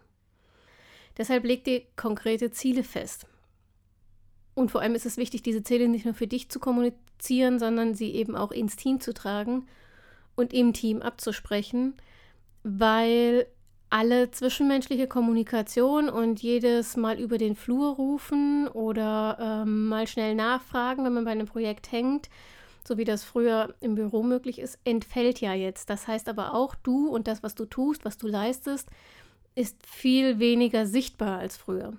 Deshalb 1.18 1.44
leg 1.44 1.64
dir 1.64 1.82
konkrete 1.96 2.52
Ziele 2.52 2.84
fest. 2.84 3.28
Und 4.54 4.72
vor 4.72 4.82
allem 4.82 4.96
ist 4.96 5.06
es 5.06 5.18
wichtig, 5.18 5.44
diese 5.44 5.64
Ziele 5.64 5.88
nicht 5.88 6.06
nur 6.06 6.14
für 6.14 6.28
dich 6.28 6.50
zu 6.50 6.60
kommunizieren, 6.60 7.60
sondern 7.60 7.94
sie 7.94 8.12
eben 8.12 8.36
auch 8.36 8.52
ins 8.52 8.76
Team 8.76 9.00
zu 9.00 9.14
tragen 9.14 9.68
und 10.36 10.54
im 10.54 10.74
Team 10.74 11.02
abzusprechen, 11.02 11.96
weil 12.64 13.48
alle 13.90 14.32
zwischenmenschliche 14.32 15.08
Kommunikation 15.08 16.10
und 16.10 16.42
jedes 16.42 16.96
Mal 16.96 17.20
über 17.20 17.38
den 17.38 17.56
Flur 17.56 17.96
rufen 17.96 18.68
oder 18.70 19.38
ähm, 19.40 19.88
mal 19.88 20.08
schnell 20.08 20.34
nachfragen, 20.34 21.04
wenn 21.04 21.14
man 21.14 21.26
bei 21.26 21.32
einem 21.32 21.48
Projekt 21.48 21.92
hängt, 21.92 22.30
so 22.88 22.98
wie 22.98 23.04
das 23.04 23.24
früher 23.24 23.76
im 23.82 23.96
Büro 23.96 24.24
möglich 24.24 24.60
ist, 24.60 24.80
entfällt 24.86 25.42
ja 25.42 25.54
jetzt. 25.54 25.90
Das 25.90 26.08
heißt 26.08 26.30
aber 26.30 26.54
auch, 26.54 26.74
du 26.74 27.10
und 27.10 27.28
das, 27.28 27.44
was 27.44 27.54
du 27.54 27.66
tust, 27.66 28.06
was 28.06 28.18
du 28.18 28.28
leistest, 28.28 28.88
ist 29.56 29.86
viel 29.86 30.40
weniger 30.40 30.86
sichtbar 30.86 31.40
als 31.40 31.58
früher. 31.58 31.94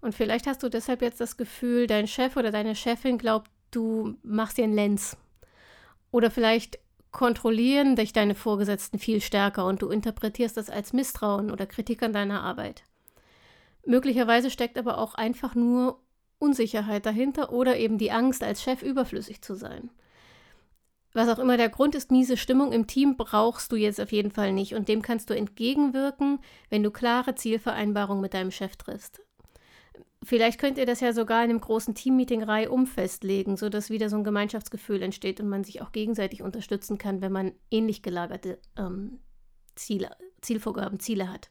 Und 0.00 0.14
vielleicht 0.14 0.46
hast 0.46 0.62
du 0.62 0.68
deshalb 0.68 1.02
jetzt 1.02 1.20
das 1.20 1.36
Gefühl, 1.36 1.86
dein 1.86 2.08
Chef 2.08 2.36
oder 2.36 2.50
deine 2.50 2.74
Chefin 2.74 3.18
glaubt, 3.18 3.50
du 3.70 4.16
machst 4.22 4.58
dir 4.58 4.64
einen 4.64 4.74
Lenz. 4.74 5.16
Oder 6.10 6.30
vielleicht 6.30 6.78
kontrollieren 7.12 7.94
dich 7.94 8.12
deine 8.12 8.34
Vorgesetzten 8.34 8.98
viel 8.98 9.20
stärker 9.20 9.66
und 9.66 9.82
du 9.82 9.88
interpretierst 9.88 10.56
das 10.56 10.70
als 10.70 10.92
Misstrauen 10.92 11.50
oder 11.50 11.66
Kritik 11.66 12.02
an 12.02 12.12
deiner 12.12 12.42
Arbeit. 12.42 12.82
Möglicherweise 13.84 14.50
steckt 14.50 14.78
aber 14.78 14.98
auch 14.98 15.14
einfach 15.14 15.54
nur 15.54 16.00
Unsicherheit 16.38 17.06
dahinter 17.06 17.52
oder 17.52 17.76
eben 17.76 17.98
die 17.98 18.10
Angst, 18.10 18.42
als 18.42 18.62
Chef 18.62 18.82
überflüssig 18.82 19.42
zu 19.42 19.54
sein 19.54 19.90
was 21.12 21.28
auch 21.28 21.38
immer 21.38 21.56
der 21.56 21.68
Grund 21.68 21.94
ist, 21.94 22.10
miese 22.10 22.36
Stimmung 22.36 22.72
im 22.72 22.86
Team 22.86 23.16
brauchst 23.16 23.70
du 23.72 23.76
jetzt 23.76 24.00
auf 24.00 24.12
jeden 24.12 24.30
Fall 24.30 24.52
nicht 24.52 24.74
und 24.74 24.88
dem 24.88 25.02
kannst 25.02 25.30
du 25.30 25.34
entgegenwirken, 25.34 26.38
wenn 26.70 26.82
du 26.82 26.90
klare 26.90 27.34
Zielvereinbarungen 27.34 28.22
mit 28.22 28.34
deinem 28.34 28.50
Chef 28.50 28.76
triffst. 28.76 29.20
Vielleicht 30.24 30.60
könnt 30.60 30.78
ihr 30.78 30.86
das 30.86 31.00
ja 31.00 31.12
sogar 31.12 31.42
in 31.42 31.50
einem 31.50 31.60
großen 31.60 31.94
Teammeeting 31.94 32.44
reihum 32.44 32.86
festlegen, 32.86 33.56
sodass 33.56 33.90
wieder 33.90 34.08
so 34.08 34.16
ein 34.16 34.24
Gemeinschaftsgefühl 34.24 35.02
entsteht 35.02 35.40
und 35.40 35.48
man 35.48 35.64
sich 35.64 35.82
auch 35.82 35.90
gegenseitig 35.90 36.42
unterstützen 36.42 36.96
kann, 36.96 37.20
wenn 37.20 37.32
man 37.32 37.52
ähnlich 37.70 38.02
gelagerte 38.02 38.58
ähm, 38.76 39.18
Ziele, 39.74 40.10
Zielvorgaben, 40.40 41.00
Ziele 41.00 41.28
hat. 41.28 41.50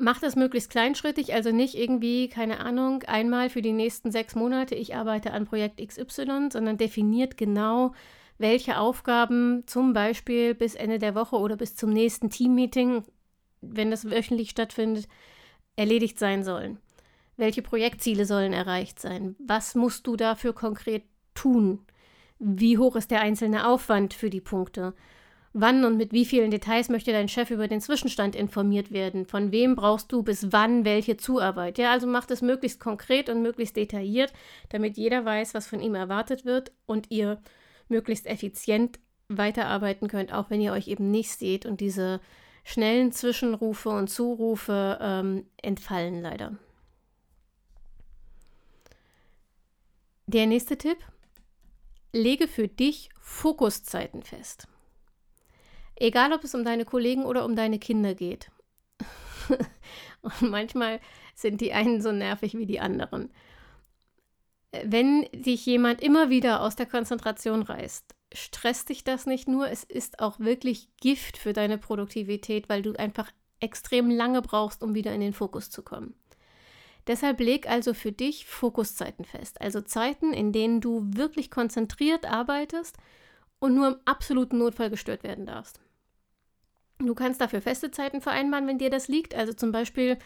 Macht 0.00 0.22
das 0.22 0.34
möglichst 0.34 0.70
kleinschrittig, 0.70 1.34
also 1.34 1.52
nicht 1.52 1.74
irgendwie, 1.74 2.30
keine 2.30 2.60
Ahnung, 2.60 3.02
einmal 3.02 3.50
für 3.50 3.60
die 3.60 3.74
nächsten 3.74 4.10
sechs 4.10 4.34
Monate, 4.34 4.74
ich 4.74 4.96
arbeite 4.96 5.32
an 5.32 5.44
Projekt 5.44 5.78
XY, 5.86 6.48
sondern 6.50 6.78
definiert 6.78 7.36
genau, 7.36 7.92
welche 8.38 8.78
Aufgaben 8.78 9.64
zum 9.66 9.92
Beispiel 9.92 10.54
bis 10.54 10.74
Ende 10.74 10.98
der 10.98 11.14
Woche 11.14 11.36
oder 11.36 11.56
bis 11.56 11.76
zum 11.76 11.90
nächsten 11.90 12.30
Teammeeting, 12.30 13.02
wenn 13.60 13.90
das 13.90 14.10
wöchentlich 14.10 14.48
stattfindet, 14.48 15.06
erledigt 15.76 16.18
sein 16.18 16.44
sollen. 16.44 16.78
Welche 17.36 17.60
Projektziele 17.60 18.24
sollen 18.24 18.54
erreicht 18.54 19.00
sein? 19.00 19.36
Was 19.38 19.74
musst 19.74 20.06
du 20.06 20.16
dafür 20.16 20.54
konkret 20.54 21.02
tun? 21.34 21.80
Wie 22.38 22.78
hoch 22.78 22.96
ist 22.96 23.10
der 23.10 23.20
einzelne 23.20 23.68
Aufwand 23.68 24.14
für 24.14 24.30
die 24.30 24.40
Punkte? 24.40 24.94
Wann 25.52 25.84
und 25.84 25.96
mit 25.96 26.12
wie 26.12 26.24
vielen 26.24 26.52
Details 26.52 26.88
möchte 26.88 27.10
dein 27.10 27.28
Chef 27.28 27.50
über 27.50 27.66
den 27.66 27.80
Zwischenstand 27.80 28.36
informiert 28.36 28.92
werden? 28.92 29.26
Von 29.26 29.50
wem 29.50 29.74
brauchst 29.74 30.12
du 30.12 30.22
bis 30.22 30.52
wann 30.52 30.84
welche 30.84 31.16
Zuarbeit? 31.16 31.76
Ja, 31.76 31.90
also 31.90 32.06
macht 32.06 32.30
es 32.30 32.40
möglichst 32.40 32.78
konkret 32.78 33.28
und 33.28 33.42
möglichst 33.42 33.76
detailliert, 33.76 34.32
damit 34.68 34.96
jeder 34.96 35.24
weiß, 35.24 35.54
was 35.54 35.66
von 35.66 35.80
ihm 35.80 35.96
erwartet 35.96 36.44
wird 36.44 36.70
und 36.86 37.10
ihr 37.10 37.42
möglichst 37.88 38.26
effizient 38.26 39.00
weiterarbeiten 39.26 40.06
könnt, 40.06 40.32
auch 40.32 40.50
wenn 40.50 40.60
ihr 40.60 40.72
euch 40.72 40.86
eben 40.86 41.10
nicht 41.10 41.30
seht 41.30 41.66
und 41.66 41.80
diese 41.80 42.20
schnellen 42.62 43.10
Zwischenrufe 43.10 43.88
und 43.88 44.08
Zurufe 44.08 44.98
ähm, 45.00 45.46
entfallen 45.56 46.20
leider. 46.22 46.56
Der 50.26 50.46
nächste 50.46 50.78
Tipp. 50.78 50.98
Lege 52.12 52.46
für 52.46 52.68
dich 52.68 53.08
Fokuszeiten 53.20 54.22
fest. 54.22 54.68
Egal, 56.00 56.32
ob 56.32 56.42
es 56.44 56.54
um 56.54 56.64
deine 56.64 56.86
Kollegen 56.86 57.24
oder 57.24 57.44
um 57.44 57.54
deine 57.54 57.78
Kinder 57.78 58.14
geht. 58.14 58.50
Und 60.22 60.50
manchmal 60.50 60.98
sind 61.34 61.60
die 61.60 61.72
einen 61.72 62.00
so 62.00 62.10
nervig 62.10 62.54
wie 62.54 62.66
die 62.66 62.80
anderen. 62.80 63.30
Wenn 64.84 65.26
dich 65.32 65.66
jemand 65.66 66.00
immer 66.00 66.30
wieder 66.30 66.62
aus 66.62 66.74
der 66.74 66.86
Konzentration 66.86 67.62
reißt, 67.62 68.14
stresst 68.32 68.88
dich 68.88 69.04
das 69.04 69.26
nicht 69.26 69.46
nur, 69.46 69.68
es 69.68 69.84
ist 69.84 70.20
auch 70.20 70.40
wirklich 70.40 70.88
Gift 71.00 71.36
für 71.36 71.52
deine 71.52 71.76
Produktivität, 71.76 72.68
weil 72.68 72.80
du 72.80 72.94
einfach 72.94 73.30
extrem 73.58 74.10
lange 74.10 74.40
brauchst, 74.40 74.82
um 74.82 74.94
wieder 74.94 75.12
in 75.12 75.20
den 75.20 75.34
Fokus 75.34 75.68
zu 75.68 75.82
kommen. 75.82 76.14
Deshalb 77.06 77.40
leg 77.40 77.68
also 77.68 77.92
für 77.92 78.12
dich 78.12 78.46
Fokuszeiten 78.46 79.24
fest, 79.26 79.60
also 79.60 79.82
Zeiten, 79.82 80.32
in 80.32 80.52
denen 80.52 80.80
du 80.80 81.02
wirklich 81.12 81.50
konzentriert 81.50 82.24
arbeitest 82.24 82.96
und 83.58 83.74
nur 83.74 83.88
im 83.88 83.96
absoluten 84.06 84.58
Notfall 84.58 84.88
gestört 84.88 85.24
werden 85.24 85.44
darfst. 85.44 85.80
Du 87.00 87.14
kannst 87.14 87.40
dafür 87.40 87.60
feste 87.60 87.90
Zeiten 87.90 88.20
vereinbaren, 88.20 88.66
wenn 88.66 88.78
dir 88.78 88.90
das 88.90 89.08
liegt. 89.08 89.34
Also 89.34 89.52
zum 89.52 89.72
Beispiel 89.72 90.18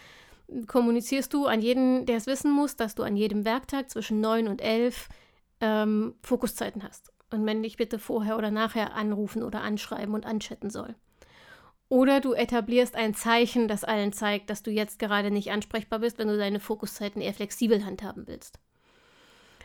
kommunizierst 0.66 1.32
du 1.32 1.46
an 1.46 1.60
jeden, 1.60 2.06
der 2.06 2.16
es 2.16 2.26
wissen 2.26 2.50
muss, 2.50 2.76
dass 2.76 2.94
du 2.94 3.02
an 3.02 3.16
jedem 3.16 3.44
Werktag 3.44 3.90
zwischen 3.90 4.20
9 4.20 4.48
und 4.48 4.60
11 4.60 5.08
ähm, 5.60 6.14
Fokuszeiten 6.22 6.82
hast. 6.82 7.12
Und 7.30 7.46
wenn 7.46 7.62
dich 7.62 7.76
bitte 7.76 7.98
vorher 7.98 8.36
oder 8.36 8.50
nachher 8.50 8.94
anrufen 8.94 9.42
oder 9.42 9.62
anschreiben 9.62 10.14
und 10.14 10.26
anchatten 10.26 10.70
soll. 10.70 10.94
Oder 11.88 12.20
du 12.20 12.32
etablierst 12.32 12.96
ein 12.96 13.14
Zeichen, 13.14 13.68
das 13.68 13.84
allen 13.84 14.12
zeigt, 14.12 14.50
dass 14.50 14.62
du 14.62 14.70
jetzt 14.70 14.98
gerade 14.98 15.30
nicht 15.30 15.50
ansprechbar 15.52 16.00
bist, 16.00 16.18
wenn 16.18 16.28
du 16.28 16.36
deine 16.36 16.60
Fokuszeiten 16.60 17.22
eher 17.22 17.34
flexibel 17.34 17.84
handhaben 17.84 18.26
willst. 18.26 18.58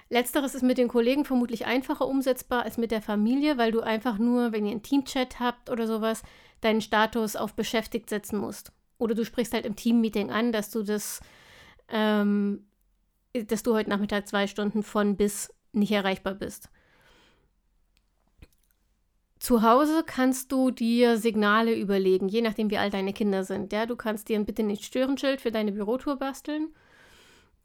Letzteres 0.09 0.55
ist 0.55 0.63
mit 0.63 0.79
den 0.79 0.87
Kollegen 0.87 1.23
vermutlich 1.23 1.67
einfacher 1.67 2.07
umsetzbar 2.07 2.63
als 2.63 2.77
mit 2.77 2.89
der 2.89 3.01
Familie, 3.01 3.57
weil 3.57 3.71
du 3.71 3.81
einfach 3.81 4.17
nur, 4.17 4.51
wenn 4.51 4.65
ihr 4.65 4.71
einen 4.71 4.81
Teamchat 4.81 5.39
habt 5.39 5.69
oder 5.69 5.85
sowas, 5.85 6.23
deinen 6.61 6.81
Status 6.81 7.35
auf 7.35 7.53
beschäftigt 7.53 8.09
setzen 8.09 8.39
musst. 8.39 8.71
Oder 8.97 9.13
du 9.13 9.23
sprichst 9.23 9.53
halt 9.53 9.65
im 9.65 9.75
Teammeeting 9.75 10.31
an, 10.31 10.51
dass 10.51 10.71
du 10.71 10.83
das, 10.83 11.21
ähm, 11.87 12.65
dass 13.33 13.61
du 13.61 13.73
heute 13.75 13.89
Nachmittag 13.91 14.27
zwei 14.27 14.47
Stunden 14.47 14.81
von 14.81 15.15
bis 15.15 15.53
nicht 15.73 15.91
erreichbar 15.91 16.33
bist. 16.33 16.69
Zu 19.39 19.61
Hause 19.61 20.03
kannst 20.05 20.51
du 20.51 20.69
dir 20.69 21.17
Signale 21.17 21.73
überlegen, 21.73 22.27
je 22.27 22.41
nachdem, 22.41 22.69
wie 22.71 22.77
alt 22.77 22.93
deine 22.93 23.13
Kinder 23.13 23.45
sind. 23.45 23.71
Ja, 23.71 23.85
du 23.85 23.95
kannst 23.95 24.27
dir 24.27 24.37
ein 24.37 24.45
Bitte 24.45 24.63
nicht 24.63 24.83
stören 24.83 25.17
Schild 25.17 25.39
für 25.39 25.51
deine 25.51 25.71
Bürotour 25.71 26.17
basteln, 26.17 26.73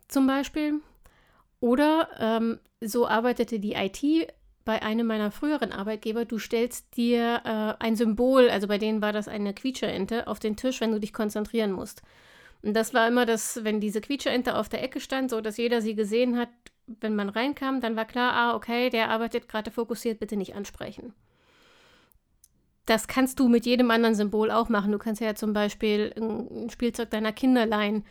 zum 0.06 0.26
Beispiel. 0.26 0.82
Oder 1.64 2.10
ähm, 2.18 2.58
so 2.82 3.08
arbeitete 3.08 3.58
die 3.58 3.72
IT 3.72 4.28
bei 4.66 4.82
einem 4.82 5.06
meiner 5.06 5.30
früheren 5.30 5.72
Arbeitgeber, 5.72 6.26
du 6.26 6.38
stellst 6.38 6.94
dir 6.94 7.40
äh, 7.42 7.82
ein 7.82 7.96
Symbol, 7.96 8.50
also 8.50 8.68
bei 8.68 8.76
denen 8.76 9.00
war 9.00 9.14
das 9.14 9.28
eine 9.28 9.54
Quietscherente, 9.54 10.26
auf 10.26 10.38
den 10.38 10.56
Tisch, 10.56 10.82
wenn 10.82 10.92
du 10.92 11.00
dich 11.00 11.14
konzentrieren 11.14 11.72
musst. 11.72 12.02
Und 12.60 12.74
das 12.74 12.92
war 12.92 13.08
immer 13.08 13.24
das, 13.24 13.64
wenn 13.64 13.80
diese 13.80 14.02
Quietscherente 14.02 14.56
auf 14.56 14.68
der 14.68 14.82
Ecke 14.82 15.00
stand, 15.00 15.30
so 15.30 15.40
dass 15.40 15.56
jeder 15.56 15.80
sie 15.80 15.94
gesehen 15.94 16.36
hat, 16.36 16.50
wenn 16.86 17.16
man 17.16 17.30
reinkam, 17.30 17.80
dann 17.80 17.96
war 17.96 18.04
klar, 18.04 18.34
ah, 18.34 18.56
okay, 18.56 18.90
der 18.90 19.08
arbeitet 19.08 19.48
gerade 19.48 19.70
fokussiert, 19.70 20.20
bitte 20.20 20.36
nicht 20.36 20.54
ansprechen. 20.54 21.14
Das 22.84 23.08
kannst 23.08 23.40
du 23.40 23.48
mit 23.48 23.64
jedem 23.64 23.90
anderen 23.90 24.14
Symbol 24.14 24.50
auch 24.50 24.68
machen. 24.68 24.92
Du 24.92 24.98
kannst 24.98 25.22
ja 25.22 25.34
zum 25.34 25.54
Beispiel 25.54 26.12
ein 26.14 26.68
Spielzeug 26.68 27.08
deiner 27.08 27.32
Kinder 27.32 27.64
leihen 27.64 28.04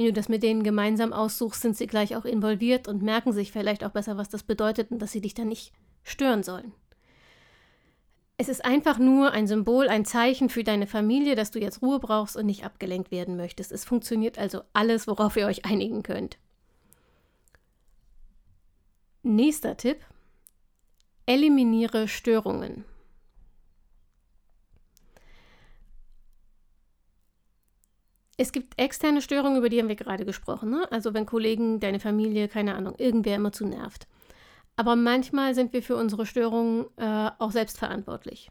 Wenn 0.00 0.06
du 0.06 0.12
das 0.14 0.30
mit 0.30 0.42
denen 0.42 0.62
gemeinsam 0.62 1.12
aussuchst, 1.12 1.60
sind 1.60 1.76
sie 1.76 1.86
gleich 1.86 2.16
auch 2.16 2.24
involviert 2.24 2.88
und 2.88 3.02
merken 3.02 3.34
sich 3.34 3.52
vielleicht 3.52 3.84
auch 3.84 3.90
besser, 3.90 4.16
was 4.16 4.30
das 4.30 4.42
bedeutet 4.42 4.90
und 4.90 4.98
dass 4.98 5.12
sie 5.12 5.20
dich 5.20 5.34
dann 5.34 5.48
nicht 5.48 5.74
stören 6.04 6.42
sollen. 6.42 6.72
Es 8.38 8.48
ist 8.48 8.64
einfach 8.64 8.98
nur 8.98 9.32
ein 9.32 9.46
Symbol, 9.46 9.90
ein 9.90 10.06
Zeichen 10.06 10.48
für 10.48 10.64
deine 10.64 10.86
Familie, 10.86 11.34
dass 11.34 11.50
du 11.50 11.60
jetzt 11.60 11.82
Ruhe 11.82 12.00
brauchst 12.00 12.34
und 12.34 12.46
nicht 12.46 12.64
abgelenkt 12.64 13.10
werden 13.10 13.36
möchtest. 13.36 13.72
Es 13.72 13.84
funktioniert 13.84 14.38
also 14.38 14.62
alles, 14.72 15.06
worauf 15.06 15.36
ihr 15.36 15.44
euch 15.44 15.66
einigen 15.66 16.02
könnt. 16.02 16.38
Nächster 19.22 19.76
Tipp. 19.76 19.98
Eliminiere 21.26 22.08
Störungen. 22.08 22.86
Es 28.40 28.52
gibt 28.52 28.80
externe 28.80 29.20
Störungen, 29.20 29.58
über 29.58 29.68
die 29.68 29.78
haben 29.78 29.88
wir 29.90 29.96
gerade 29.96 30.24
gesprochen. 30.24 30.70
Ne? 30.70 30.90
Also 30.90 31.12
wenn 31.12 31.26
Kollegen, 31.26 31.78
deine 31.78 32.00
Familie, 32.00 32.48
keine 32.48 32.74
Ahnung, 32.74 32.94
irgendwer 32.96 33.36
immer 33.36 33.52
zu 33.52 33.66
nervt. 33.66 34.06
Aber 34.76 34.96
manchmal 34.96 35.54
sind 35.54 35.74
wir 35.74 35.82
für 35.82 35.94
unsere 35.94 36.24
Störungen 36.24 36.86
äh, 36.96 37.30
auch 37.38 37.50
selbst 37.50 37.76
verantwortlich. 37.78 38.48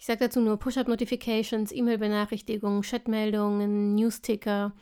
Ich 0.00 0.06
sage 0.06 0.18
dazu 0.18 0.40
nur 0.40 0.56
Push-up-Notifications, 0.56 1.70
E-Mail-Benachrichtigungen, 1.70 2.82
Chatmeldungen, 2.82 3.94
News-Ticker. 3.94 4.72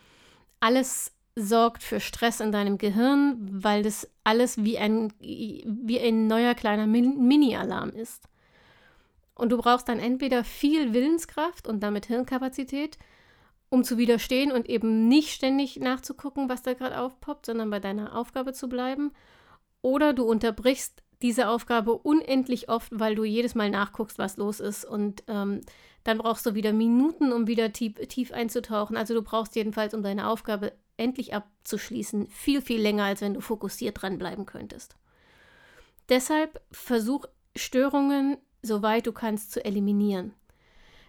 Alles 0.61 1.13
sorgt 1.37 1.83
für 1.83 2.01
Stress 2.01 2.41
in 2.41 2.53
deinem 2.53 2.79
Gehirn, 2.79 3.37
weil 3.53 3.83
das 3.83 4.09
alles 4.25 4.65
wie 4.65 4.79
ein, 4.79 5.13
wie 5.21 6.01
ein 6.01 6.27
neuer 6.27 6.55
kleiner 6.55 6.87
Mini-Alarm 6.87 7.91
ist. 7.91 8.31
Und 9.35 9.53
du 9.53 9.59
brauchst 9.59 9.91
dann 9.91 9.99
entweder 9.99 10.43
viel 10.43 10.95
Willenskraft 10.95 11.69
und 11.69 11.83
damit 11.83 12.07
Hirnkapazität, 12.07 12.97
um 13.73 13.85
zu 13.85 13.97
widerstehen 13.97 14.53
und 14.53 14.69
eben 14.69 15.09
nicht 15.09 15.31
ständig 15.31 15.81
nachzugucken, 15.81 16.51
was 16.51 16.61
da 16.61 16.75
gerade 16.75 17.01
aufpoppt, 17.01 17.47
sondern 17.47 17.71
bei 17.71 17.81
deiner 17.81 18.15
Aufgabe 18.15 18.53
zu 18.53 18.69
bleiben. 18.69 19.13
Oder 19.81 20.13
du 20.13 20.25
unterbrichst 20.25 21.03
diese 21.23 21.49
Aufgabe 21.49 21.95
unendlich 21.95 22.69
oft, 22.69 22.91
weil 22.95 23.15
du 23.15 23.25
jedes 23.25 23.55
Mal 23.55 23.71
nachguckst, 23.71 24.19
was 24.19 24.37
los 24.37 24.61
ist. 24.61 24.85
Und 24.85 25.25
ähm, 25.27 25.63
dann 26.05 26.19
brauchst 26.19 26.45
du 26.45 26.53
wieder 26.55 26.75
Minuten, 26.75 27.33
um 27.33 27.47
wieder 27.47 27.73
tief, 27.73 27.95
tief 28.09 28.31
einzutauchen. 28.31 28.99
Also 28.99 29.15
du 29.15 29.23
brauchst 29.23 29.57
jedenfalls, 29.57 29.95
um 29.95 30.03
deine 30.03 30.29
Aufgabe 30.29 30.75
endlich 30.99 31.33
abzuschließen, 31.33 32.27
viel, 32.27 32.61
viel 32.61 32.83
länger, 32.83 33.05
als 33.05 33.23
wenn 33.23 33.33
du 33.33 33.41
fokussiert 33.41 34.03
dranbleiben 34.03 34.45
könntest. 34.45 34.97
Deshalb 36.11 36.61
versuch 36.73 37.25
Störungen, 37.57 38.37
soweit 38.61 39.07
du 39.07 39.13
kannst, 39.13 39.51
zu 39.51 39.65
eliminieren. 39.65 40.35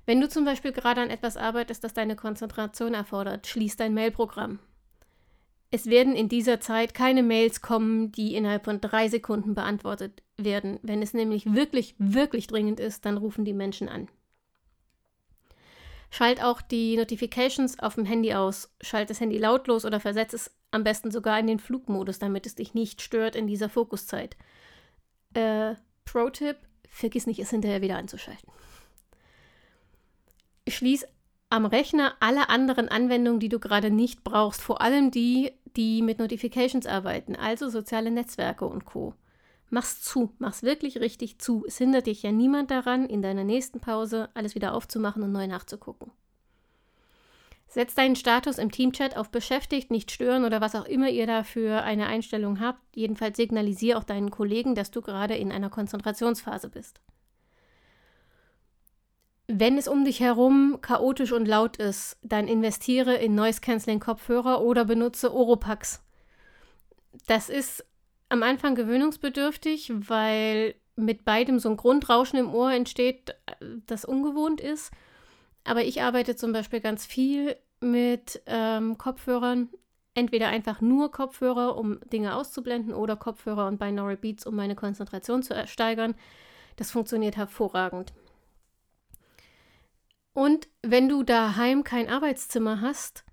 Wenn 0.06 0.20
du 0.20 0.28
zum 0.28 0.44
Beispiel 0.44 0.72
gerade 0.72 1.02
an 1.02 1.10
etwas 1.10 1.38
arbeitest, 1.38 1.84
das 1.84 1.94
deine 1.94 2.16
Konzentration 2.16 2.94
erfordert, 2.94 3.48
schließ 3.48 3.78
dein 3.78 3.94
Mailprogramm. 3.94 4.60
Es 5.72 5.88
werden 5.88 6.16
in 6.16 6.30
dieser 6.30 6.60
Zeit 6.60 6.94
keine 6.94 7.24
Mails 7.24 7.62
kommen, 7.62 8.12
die 8.12 8.36
innerhalb 8.36 8.66
von 8.66 8.80
drei 8.80 9.08
Sekunden 9.08 9.56
beantwortet 9.56 10.22
werden. 10.38 10.80
Wenn 10.84 11.02
es 11.02 11.16
nämlich 11.16 11.52
wirklich, 11.54 11.96
wirklich 11.98 12.46
dringend 12.46 12.80
ist, 12.80 13.06
dann 13.06 13.18
rufen 13.18 13.44
die 13.44 13.54
Menschen 13.54 13.90
an. 13.90 14.08
Schalt 16.12 16.44
auch 16.44 16.62
die 16.62 16.96
Notifications 16.96 17.80
auf 17.80 17.96
dem 17.96 18.06
Handy 18.06 18.36
aus. 18.36 18.72
Schalt 18.82 19.10
das 19.10 19.20
Handy 19.20 19.40
lautlos 19.40 19.84
oder 19.84 20.00
versetz 20.00 20.34
es 20.34 20.52
am 20.70 20.84
besten 20.84 21.10
sogar 21.10 21.40
in 21.40 21.48
den 21.48 21.58
Flugmodus, 21.58 22.20
damit 22.20 22.46
es 22.46 22.54
dich 22.54 22.76
nicht 22.76 23.02
stört 23.02 23.36
in 23.36 23.48
dieser 23.48 23.68
Fokuszeit. 23.68 24.38
Äh, 25.34 25.74
Pro-Tipp: 26.06 26.58
Vergiss 26.88 27.26
nicht, 27.26 27.40
es 27.40 27.50
hinterher 27.50 27.82
wieder 27.82 27.98
anzuschalten. 27.98 28.54
Schließ 30.68 31.06
am 31.50 31.66
Rechner 31.66 32.16
alle 32.20 32.50
anderen 32.50 32.90
Anwendungen, 32.90 33.40
die 33.40 33.50
du 33.50 33.60
gerade 33.60 33.92
nicht 33.92 34.24
brauchst, 34.24 34.62
vor 34.62 34.82
allem 34.82 35.12
die, 35.12 35.52
die 35.76 36.02
mit 36.02 36.20
Notifications 36.20 36.86
arbeiten, 36.86 37.36
also 37.36 37.70
soziale 37.70 38.12
Netzwerke 38.12 38.66
und 38.66 38.86
Co. 38.86 39.14
Mach's 39.70 40.02
zu, 40.02 40.32
mach's 40.40 40.64
wirklich 40.64 41.00
richtig 41.00 41.40
zu. 41.40 41.64
Es 41.68 41.78
hindert 41.78 42.08
dich 42.08 42.24
ja 42.24 42.32
niemand 42.32 42.72
daran, 42.72 43.08
in 43.08 43.22
deiner 43.22 43.44
nächsten 43.44 43.80
Pause 43.80 44.30
alles 44.34 44.56
wieder 44.56 44.74
aufzumachen 44.74 45.24
und 45.24 45.32
neu 45.32 45.48
nachzugucken. 45.48 46.12
Setz 47.68 47.96
deinen 47.96 48.16
Status 48.16 48.60
im 48.60 48.72
Teamchat 48.72 49.18
auf 49.18 49.32
beschäftigt, 49.32 49.90
nicht 49.90 50.12
stören 50.12 50.46
oder 50.46 50.62
was 50.62 50.76
auch 50.76 50.86
immer 50.86 51.10
ihr 51.10 51.26
da 51.26 51.44
für 51.44 51.82
eine 51.82 52.06
Einstellung 52.06 52.60
habt. 52.60 52.80
Jedenfalls 52.96 53.36
signalisiere 53.36 53.98
auch 53.98 54.04
deinen 54.04 54.30
Kollegen, 54.30 54.76
dass 54.76 54.92
du 54.92 55.02
gerade 55.02 55.36
in 55.36 55.52
einer 55.52 55.72
Konzentrationsphase 55.72 56.70
bist. 56.70 57.02
Wenn 59.48 59.78
es 59.78 59.88
um 59.88 60.06
dich 60.06 60.22
herum 60.22 60.80
chaotisch 60.82 61.34
und 61.34 61.46
laut 61.48 61.78
ist, 61.78 62.18
dann 62.24 62.48
investiere 62.48 63.16
in 63.16 63.36
Noise 63.36 63.60
Cancelling 63.60 64.00
Kopfhörer 64.00 64.62
oder 64.62 64.86
benutze 64.86 65.34
Oropax. 65.34 66.02
Das 67.28 67.50
ist 67.50 67.86
am 68.30 68.42
Anfang 68.42 68.74
gewöhnungsbedürftig, 68.76 69.92
weil 70.08 70.76
mit 70.96 71.26
beidem 71.26 71.60
so 71.60 71.70
ein 71.70 71.78
Grundrauschen 71.78 72.40
im 72.40 72.54
Ohr 72.54 72.72
entsteht, 72.72 73.36
das 73.86 74.06
ungewohnt 74.06 74.62
ist. 74.62 74.92
Aber 75.64 75.84
ich 75.84 76.02
arbeite 76.02 76.36
zum 76.36 76.54
Beispiel 76.54 76.80
ganz 76.80 77.06
viel 77.06 77.56
mit 77.80 78.42
ähm, 78.46 78.98
Kopfhörern. 78.98 79.70
Entweder 80.16 80.48
einfach 80.50 80.80
nur 80.80 81.12
Kopfhörer, 81.12 81.76
um 81.76 82.00
Dinge 82.12 82.36
auszublenden, 82.36 82.94
oder 82.94 83.16
Kopfhörer 83.16 83.68
und 83.68 83.80
Binaural 83.80 84.18
Beats, 84.18 84.46
um 84.46 84.56
meine 84.56 84.76
Konzentration 84.76 85.42
zu 85.42 85.56
steigern. 85.68 86.16
Das 86.76 86.92
funktioniert 86.92 87.36
hervorragend. 87.36 88.14
Und 90.34 90.68
wenn 90.82 91.10
du 91.10 91.24
daheim 91.24 91.84
kein 91.84 92.10
Arbeitszimmer 92.10 92.82
hast, 92.82 93.24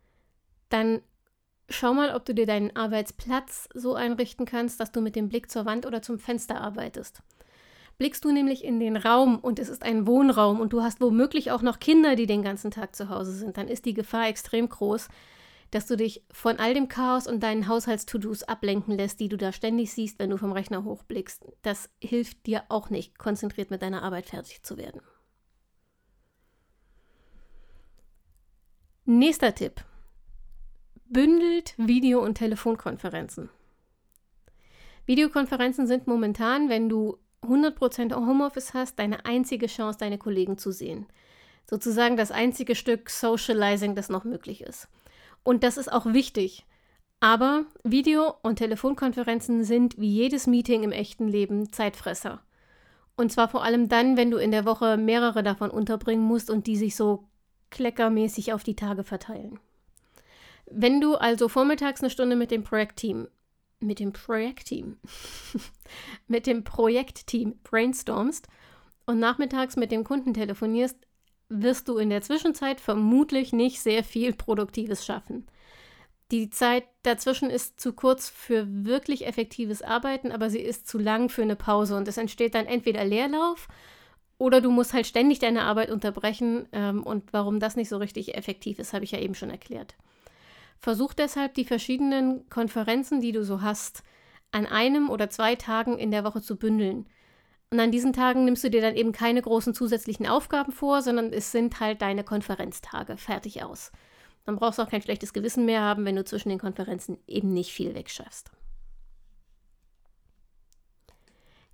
dann 0.68 1.00
schau 1.68 1.94
mal, 1.94 2.14
ob 2.14 2.24
du 2.24 2.34
dir 2.34 2.46
deinen 2.46 2.76
Arbeitsplatz 2.76 3.68
so 3.74 3.94
einrichten 3.94 4.44
kannst, 4.44 4.80
dass 4.80 4.92
du 4.92 5.00
mit 5.00 5.16
dem 5.16 5.28
Blick 5.28 5.50
zur 5.50 5.64
Wand 5.64 5.86
oder 5.86 6.02
zum 6.02 6.18
Fenster 6.18 6.60
arbeitest. 6.60 7.22
Blickst 7.96 8.24
du 8.24 8.32
nämlich 8.32 8.64
in 8.64 8.80
den 8.80 8.96
Raum 8.96 9.38
und 9.38 9.58
es 9.58 9.68
ist 9.68 9.82
ein 9.82 10.06
Wohnraum 10.06 10.60
und 10.60 10.72
du 10.72 10.82
hast 10.82 11.00
womöglich 11.00 11.50
auch 11.50 11.62
noch 11.62 11.80
Kinder, 11.80 12.16
die 12.16 12.26
den 12.26 12.42
ganzen 12.42 12.70
Tag 12.70 12.96
zu 12.96 13.10
Hause 13.10 13.32
sind, 13.32 13.56
dann 13.56 13.68
ist 13.68 13.84
die 13.84 13.94
Gefahr 13.94 14.28
extrem 14.28 14.68
groß, 14.68 15.08
dass 15.70 15.86
du 15.86 15.96
dich 15.96 16.24
von 16.32 16.58
all 16.58 16.74
dem 16.74 16.88
Chaos 16.88 17.26
und 17.26 17.42
deinen 17.42 17.68
Haushalts-To-Dos 17.68 18.44
ablenken 18.44 18.96
lässt, 18.96 19.20
die 19.20 19.28
du 19.28 19.36
da 19.36 19.52
ständig 19.52 19.92
siehst, 19.92 20.18
wenn 20.18 20.30
du 20.30 20.38
vom 20.38 20.52
Rechner 20.52 20.84
hochblickst. 20.84 21.44
Das 21.62 21.90
hilft 22.02 22.46
dir 22.46 22.64
auch 22.68 22.90
nicht, 22.90 23.18
konzentriert 23.18 23.70
mit 23.70 23.82
deiner 23.82 24.02
Arbeit 24.02 24.26
fertig 24.26 24.62
zu 24.62 24.78
werden. 24.78 25.00
Nächster 29.06 29.54
Tipp. 29.54 29.82
Bündelt 31.08 31.74
Video- 31.78 32.22
und 32.22 32.34
Telefonkonferenzen. 32.34 33.48
Videokonferenzen 35.06 35.86
sind 35.86 36.06
momentan, 36.06 36.68
wenn 36.68 36.90
du 36.90 37.16
100% 37.42 38.14
Homeoffice 38.14 38.74
hast, 38.74 38.98
deine 38.98 39.24
einzige 39.24 39.68
Chance, 39.68 39.98
deine 39.98 40.18
Kollegen 40.18 40.58
zu 40.58 40.70
sehen. 40.70 41.06
Sozusagen 41.68 42.18
das 42.18 42.30
einzige 42.30 42.74
Stück 42.74 43.08
Socializing, 43.08 43.94
das 43.94 44.10
noch 44.10 44.24
möglich 44.24 44.60
ist. 44.60 44.86
Und 45.44 45.64
das 45.64 45.78
ist 45.78 45.90
auch 45.90 46.04
wichtig. 46.04 46.66
Aber 47.20 47.64
Video- 47.82 48.34
und 48.42 48.56
Telefonkonferenzen 48.56 49.64
sind 49.64 49.98
wie 49.98 50.10
jedes 50.10 50.46
Meeting 50.46 50.82
im 50.82 50.92
echten 50.92 51.26
Leben 51.26 51.72
Zeitfresser. 51.72 52.42
Und 53.16 53.32
zwar 53.32 53.48
vor 53.48 53.64
allem 53.64 53.88
dann, 53.88 54.18
wenn 54.18 54.30
du 54.30 54.36
in 54.36 54.50
der 54.50 54.66
Woche 54.66 54.98
mehrere 54.98 55.42
davon 55.42 55.70
unterbringen 55.70 56.22
musst 56.22 56.50
und 56.50 56.66
die 56.66 56.76
sich 56.76 56.96
so 56.96 57.29
kleckermäßig 57.70 58.52
auf 58.52 58.62
die 58.62 58.76
Tage 58.76 59.04
verteilen. 59.04 59.58
Wenn 60.66 61.00
du 61.00 61.16
also 61.16 61.48
vormittags 61.48 62.00
eine 62.00 62.10
Stunde 62.10 62.36
mit 62.36 62.50
dem 62.50 62.62
Projektteam, 62.62 63.28
mit 63.80 63.98
dem 63.98 64.12
Projektteam, 64.12 64.98
mit 66.28 66.46
dem 66.46 66.64
Projektteam 66.64 67.58
brainstormst 67.64 68.46
und 69.06 69.18
nachmittags 69.18 69.76
mit 69.76 69.90
dem 69.90 70.04
Kunden 70.04 70.34
telefonierst, 70.34 70.96
wirst 71.48 71.88
du 71.88 71.98
in 71.98 72.10
der 72.10 72.22
Zwischenzeit 72.22 72.80
vermutlich 72.80 73.52
nicht 73.52 73.80
sehr 73.80 74.04
viel 74.04 74.32
Produktives 74.32 75.04
schaffen. 75.04 75.46
Die 76.30 76.48
Zeit 76.48 76.84
dazwischen 77.02 77.50
ist 77.50 77.80
zu 77.80 77.92
kurz 77.92 78.28
für 78.28 78.64
wirklich 78.68 79.26
effektives 79.26 79.82
Arbeiten, 79.82 80.30
aber 80.30 80.48
sie 80.48 80.60
ist 80.60 80.86
zu 80.86 80.96
lang 80.96 81.28
für 81.28 81.42
eine 81.42 81.56
Pause 81.56 81.96
und 81.96 82.06
es 82.06 82.16
entsteht 82.16 82.54
dann 82.54 82.66
entweder 82.66 83.04
Leerlauf 83.04 83.66
oder 84.40 84.62
du 84.62 84.70
musst 84.70 84.94
halt 84.94 85.06
ständig 85.06 85.38
deine 85.38 85.64
Arbeit 85.64 85.90
unterbrechen. 85.90 86.66
Ähm, 86.72 87.02
und 87.02 87.30
warum 87.32 87.60
das 87.60 87.76
nicht 87.76 87.90
so 87.90 87.98
richtig 87.98 88.34
effektiv 88.34 88.78
ist, 88.78 88.94
habe 88.94 89.04
ich 89.04 89.12
ja 89.12 89.18
eben 89.18 89.34
schon 89.34 89.50
erklärt. 89.50 89.96
Versuch 90.78 91.12
deshalb 91.12 91.52
die 91.52 91.66
verschiedenen 91.66 92.48
Konferenzen, 92.48 93.20
die 93.20 93.32
du 93.32 93.44
so 93.44 93.60
hast, 93.60 94.02
an 94.50 94.64
einem 94.64 95.10
oder 95.10 95.28
zwei 95.28 95.56
Tagen 95.56 95.98
in 95.98 96.10
der 96.10 96.24
Woche 96.24 96.40
zu 96.40 96.56
bündeln. 96.56 97.06
Und 97.68 97.80
an 97.80 97.92
diesen 97.92 98.14
Tagen 98.14 98.46
nimmst 98.46 98.64
du 98.64 98.70
dir 98.70 98.80
dann 98.80 98.96
eben 98.96 99.12
keine 99.12 99.42
großen 99.42 99.74
zusätzlichen 99.74 100.26
Aufgaben 100.26 100.72
vor, 100.72 101.02
sondern 101.02 101.34
es 101.34 101.52
sind 101.52 101.78
halt 101.78 102.00
deine 102.00 102.24
Konferenztage. 102.24 103.18
Fertig 103.18 103.62
aus. 103.62 103.92
Dann 104.46 104.56
brauchst 104.56 104.78
du 104.78 104.82
auch 104.82 104.90
kein 104.90 105.02
schlechtes 105.02 105.34
Gewissen 105.34 105.66
mehr 105.66 105.82
haben, 105.82 106.06
wenn 106.06 106.16
du 106.16 106.24
zwischen 106.24 106.48
den 106.48 106.58
Konferenzen 106.58 107.18
eben 107.26 107.52
nicht 107.52 107.72
viel 107.72 107.94
wegschaffst. 107.94 108.50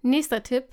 Nächster 0.03 0.43
Tipp. 0.43 0.65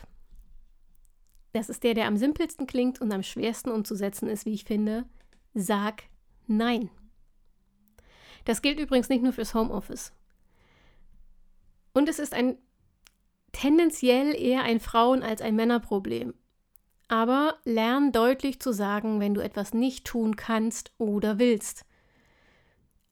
Das 1.53 1.69
ist 1.69 1.83
der, 1.83 1.93
der 1.93 2.07
am 2.07 2.17
simpelsten 2.17 2.67
klingt 2.67 2.99
und 2.99 3.11
am 3.13 3.23
schwersten 3.23 3.69
umzusetzen 3.69 4.27
ist, 4.27 4.45
wie 4.45 4.53
ich 4.53 4.65
finde. 4.65 5.05
Sag 5.53 6.03
Nein. 6.47 6.89
Das 8.43 8.61
gilt 8.61 8.79
übrigens 8.79 9.07
nicht 9.07 9.23
nur 9.23 9.31
fürs 9.31 9.53
Homeoffice. 9.53 10.11
Und 11.93 12.09
es 12.09 12.19
ist 12.19 12.33
ein 12.33 12.57
tendenziell 13.53 14.35
eher 14.35 14.63
ein 14.63 14.79
Frauen- 14.79 15.23
als 15.23 15.41
ein 15.41 15.55
Männerproblem. 15.55 16.33
Aber 17.07 17.59
lern 17.63 18.11
deutlich 18.11 18.59
zu 18.59 18.73
sagen, 18.73 19.19
wenn 19.19 19.35
du 19.35 19.41
etwas 19.41 19.73
nicht 19.73 20.05
tun 20.05 20.35
kannst 20.35 20.91
oder 20.97 21.37
willst. 21.37 21.85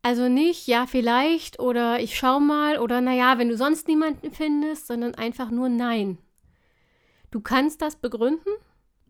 Also 0.02 0.28
nicht, 0.28 0.68
ja, 0.68 0.88
vielleicht 0.88 1.60
oder 1.60 2.00
ich 2.00 2.18
schau 2.18 2.40
mal 2.40 2.80
oder 2.80 3.02
naja, 3.02 3.38
wenn 3.38 3.50
du 3.50 3.56
sonst 3.56 3.88
niemanden 3.88 4.32
findest, 4.32 4.88
sondern 4.88 5.14
einfach 5.14 5.52
nur 5.52 5.70
Nein. 5.70 6.18
Du 7.32 7.40
kannst 7.42 7.82
das 7.82 7.96
begründen. 7.96 8.50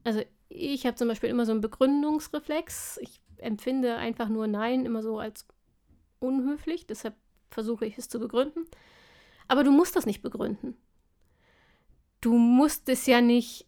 Also 0.03 0.21
ich 0.49 0.85
habe 0.85 0.95
zum 0.95 1.07
Beispiel 1.07 1.29
immer 1.29 1.45
so 1.45 1.51
einen 1.51 1.61
Begründungsreflex. 1.61 2.99
Ich 3.01 3.21
empfinde 3.37 3.95
einfach 3.95 4.29
nur 4.29 4.47
Nein 4.47 4.85
immer 4.85 5.01
so 5.01 5.19
als 5.19 5.47
unhöflich, 6.19 6.85
deshalb 6.85 7.15
versuche 7.49 7.85
ich 7.85 7.97
es 7.97 8.07
zu 8.07 8.19
begründen. 8.19 8.65
Aber 9.47 9.63
du 9.63 9.71
musst 9.71 9.95
das 9.95 10.05
nicht 10.05 10.21
begründen. 10.21 10.77
Du 12.21 12.37
musst 12.37 12.87
es 12.87 13.07
ja 13.07 13.19
nicht 13.19 13.67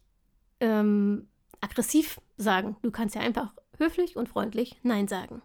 ähm, 0.60 1.28
aggressiv 1.60 2.20
sagen. 2.36 2.76
Du 2.82 2.90
kannst 2.90 3.16
ja 3.16 3.20
einfach 3.20 3.52
höflich 3.78 4.16
und 4.16 4.28
freundlich 4.28 4.78
Nein 4.82 5.08
sagen. 5.08 5.42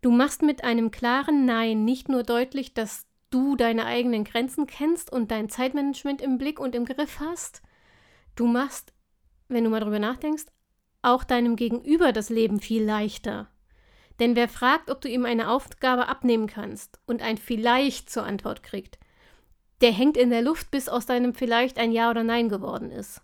Du 0.00 0.10
machst 0.10 0.42
mit 0.42 0.62
einem 0.62 0.90
klaren 0.90 1.44
Nein 1.44 1.84
nicht 1.84 2.08
nur 2.08 2.22
deutlich, 2.22 2.74
dass 2.74 3.06
du 3.34 3.56
deine 3.56 3.84
eigenen 3.84 4.22
Grenzen 4.22 4.66
kennst 4.66 5.12
und 5.12 5.32
dein 5.32 5.48
Zeitmanagement 5.48 6.22
im 6.22 6.38
Blick 6.38 6.60
und 6.60 6.76
im 6.76 6.84
Griff 6.84 7.18
hast. 7.18 7.62
Du 8.36 8.46
machst, 8.46 8.92
wenn 9.48 9.64
du 9.64 9.70
mal 9.70 9.80
drüber 9.80 9.98
nachdenkst, 9.98 10.46
auch 11.02 11.24
deinem 11.24 11.56
Gegenüber 11.56 12.12
das 12.12 12.30
Leben 12.30 12.60
viel 12.60 12.84
leichter. 12.84 13.48
Denn 14.20 14.36
wer 14.36 14.48
fragt, 14.48 14.88
ob 14.88 15.00
du 15.00 15.08
ihm 15.08 15.24
eine 15.24 15.50
Aufgabe 15.50 16.08
abnehmen 16.08 16.46
kannst 16.46 17.00
und 17.06 17.22
ein 17.22 17.36
Vielleicht 17.36 18.08
zur 18.08 18.24
Antwort 18.24 18.62
kriegt, 18.62 18.98
der 19.80 19.90
hängt 19.90 20.16
in 20.16 20.30
der 20.30 20.42
Luft, 20.42 20.70
bis 20.70 20.88
aus 20.88 21.04
deinem 21.04 21.34
Vielleicht 21.34 21.78
ein 21.78 21.90
Ja 21.90 22.10
oder 22.10 22.22
Nein 22.22 22.48
geworden 22.48 22.92
ist. 22.92 23.20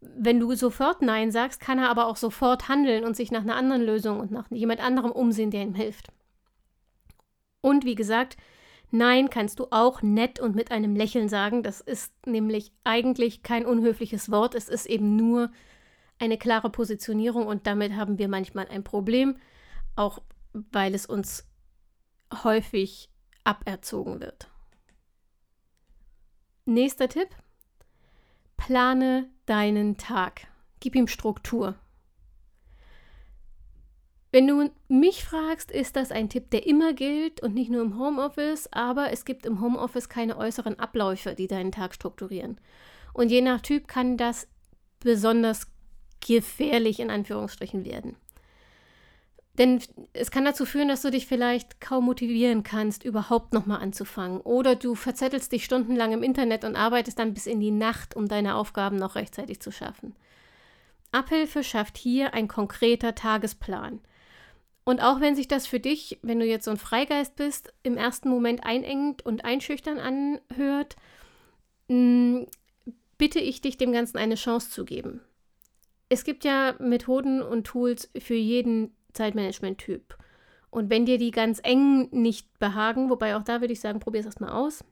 Wenn 0.00 0.40
du 0.40 0.54
sofort 0.54 1.02
Nein 1.02 1.30
sagst, 1.30 1.60
kann 1.60 1.78
er 1.78 1.90
aber 1.90 2.06
auch 2.06 2.16
sofort 2.16 2.68
handeln 2.68 3.04
und 3.04 3.14
sich 3.14 3.30
nach 3.30 3.42
einer 3.42 3.56
anderen 3.56 3.82
Lösung 3.82 4.18
und 4.18 4.30
nach 4.30 4.50
jemand 4.50 4.80
anderem 4.80 5.12
umsehen, 5.12 5.50
der 5.50 5.62
ihm 5.62 5.74
hilft. 5.74 6.08
Und 7.60 7.84
wie 7.84 7.94
gesagt, 7.94 8.38
Nein 8.90 9.30
kannst 9.30 9.58
du 9.58 9.66
auch 9.70 10.02
nett 10.02 10.40
und 10.40 10.54
mit 10.54 10.70
einem 10.70 10.94
Lächeln 10.94 11.28
sagen. 11.28 11.62
Das 11.62 11.80
ist 11.80 12.12
nämlich 12.26 12.72
eigentlich 12.84 13.42
kein 13.42 13.66
unhöfliches 13.66 14.30
Wort. 14.30 14.54
Es 14.54 14.68
ist 14.68 14.86
eben 14.86 15.16
nur 15.16 15.50
eine 16.18 16.38
klare 16.38 16.70
Positionierung 16.70 17.46
und 17.46 17.66
damit 17.66 17.94
haben 17.94 18.18
wir 18.18 18.28
manchmal 18.28 18.68
ein 18.68 18.84
Problem, 18.84 19.36
auch 19.96 20.20
weil 20.52 20.94
es 20.94 21.06
uns 21.06 21.46
häufig 22.42 23.10
aberzogen 23.44 24.20
wird. 24.20 24.48
Nächster 26.64 27.08
Tipp. 27.08 27.28
Plane 28.56 29.28
deinen 29.46 29.98
Tag. 29.98 30.48
Gib 30.80 30.94
ihm 30.94 31.06
Struktur. 31.06 31.76
Wenn 34.36 34.48
du 34.48 34.70
mich 34.88 35.24
fragst, 35.24 35.70
ist 35.70 35.96
das 35.96 36.12
ein 36.12 36.28
Tipp, 36.28 36.50
der 36.50 36.66
immer 36.66 36.92
gilt 36.92 37.42
und 37.42 37.54
nicht 37.54 37.70
nur 37.70 37.80
im 37.80 37.98
Homeoffice, 37.98 38.68
aber 38.70 39.10
es 39.10 39.24
gibt 39.24 39.46
im 39.46 39.62
Homeoffice 39.62 40.10
keine 40.10 40.36
äußeren 40.36 40.78
Abläufe, 40.78 41.34
die 41.34 41.46
deinen 41.46 41.72
Tag 41.72 41.94
strukturieren. 41.94 42.60
Und 43.14 43.30
je 43.30 43.40
nach 43.40 43.62
Typ 43.62 43.88
kann 43.88 44.18
das 44.18 44.46
besonders 45.00 45.68
gefährlich 46.20 47.00
in 47.00 47.08
Anführungsstrichen 47.08 47.86
werden. 47.86 48.14
Denn 49.56 49.80
es 50.12 50.30
kann 50.30 50.44
dazu 50.44 50.66
führen, 50.66 50.88
dass 50.88 51.00
du 51.00 51.10
dich 51.10 51.26
vielleicht 51.26 51.80
kaum 51.80 52.04
motivieren 52.04 52.62
kannst, 52.62 53.04
überhaupt 53.04 53.54
nochmal 53.54 53.80
anzufangen. 53.80 54.42
Oder 54.42 54.76
du 54.76 54.96
verzettelst 54.96 55.50
dich 55.50 55.64
stundenlang 55.64 56.12
im 56.12 56.22
Internet 56.22 56.64
und 56.64 56.76
arbeitest 56.76 57.18
dann 57.18 57.32
bis 57.32 57.46
in 57.46 57.60
die 57.60 57.70
Nacht, 57.70 58.14
um 58.14 58.28
deine 58.28 58.56
Aufgaben 58.56 58.96
noch 58.96 59.14
rechtzeitig 59.14 59.60
zu 59.60 59.72
schaffen. 59.72 60.14
Abhilfe 61.10 61.64
schafft 61.64 61.96
hier 61.96 62.34
ein 62.34 62.48
konkreter 62.48 63.14
Tagesplan. 63.14 64.00
Und 64.86 65.02
auch 65.02 65.20
wenn 65.20 65.34
sich 65.34 65.48
das 65.48 65.66
für 65.66 65.80
dich, 65.80 66.20
wenn 66.22 66.38
du 66.38 66.46
jetzt 66.46 66.64
so 66.64 66.70
ein 66.70 66.76
Freigeist 66.76 67.34
bist, 67.34 67.74
im 67.82 67.96
ersten 67.96 68.28
Moment 68.28 68.64
einengend 68.64 69.26
und 69.26 69.44
einschüchtern 69.44 69.98
anhört, 69.98 70.94
mm, 71.88 72.44
bitte 73.18 73.40
ich 73.40 73.60
dich, 73.60 73.78
dem 73.78 73.90
Ganzen 73.90 74.16
eine 74.16 74.36
Chance 74.36 74.70
zu 74.70 74.84
geben. 74.84 75.22
Es 76.08 76.22
gibt 76.22 76.44
ja 76.44 76.76
Methoden 76.78 77.42
und 77.42 77.66
Tools 77.66 78.12
für 78.16 78.36
jeden 78.36 78.94
Zeitmanagement-Typ. 79.12 80.16
Und 80.70 80.88
wenn 80.88 81.04
dir 81.04 81.18
die 81.18 81.32
ganz 81.32 81.58
eng 81.64 82.08
nicht 82.12 82.56
behagen, 82.60 83.10
wobei 83.10 83.34
auch 83.34 83.42
da 83.42 83.60
würde 83.60 83.72
ich 83.72 83.80
sagen, 83.80 83.98
probier 83.98 84.20
es 84.20 84.26
erstmal 84.26 84.52
aus, 84.52 84.84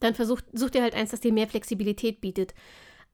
dann 0.00 0.16
versuch, 0.16 0.40
such 0.52 0.70
dir 0.70 0.82
halt 0.82 0.96
eins, 0.96 1.12
das 1.12 1.20
dir 1.20 1.32
mehr 1.32 1.46
Flexibilität 1.46 2.20
bietet. 2.20 2.52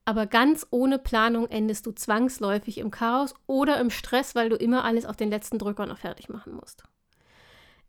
Aber 0.04 0.26
ganz 0.26 0.66
ohne 0.70 0.98
Planung 0.98 1.48
endest 1.48 1.86
du 1.86 1.92
zwangsläufig 1.92 2.78
im 2.78 2.90
Chaos 2.90 3.34
oder 3.46 3.78
im 3.78 3.90
Stress, 3.90 4.34
weil 4.34 4.48
du 4.48 4.56
immer 4.56 4.84
alles 4.84 5.06
auf 5.06 5.16
den 5.16 5.30
letzten 5.30 5.58
Drücker 5.58 5.86
noch 5.86 5.98
fertig 5.98 6.28
machen 6.28 6.54
musst. 6.54 6.82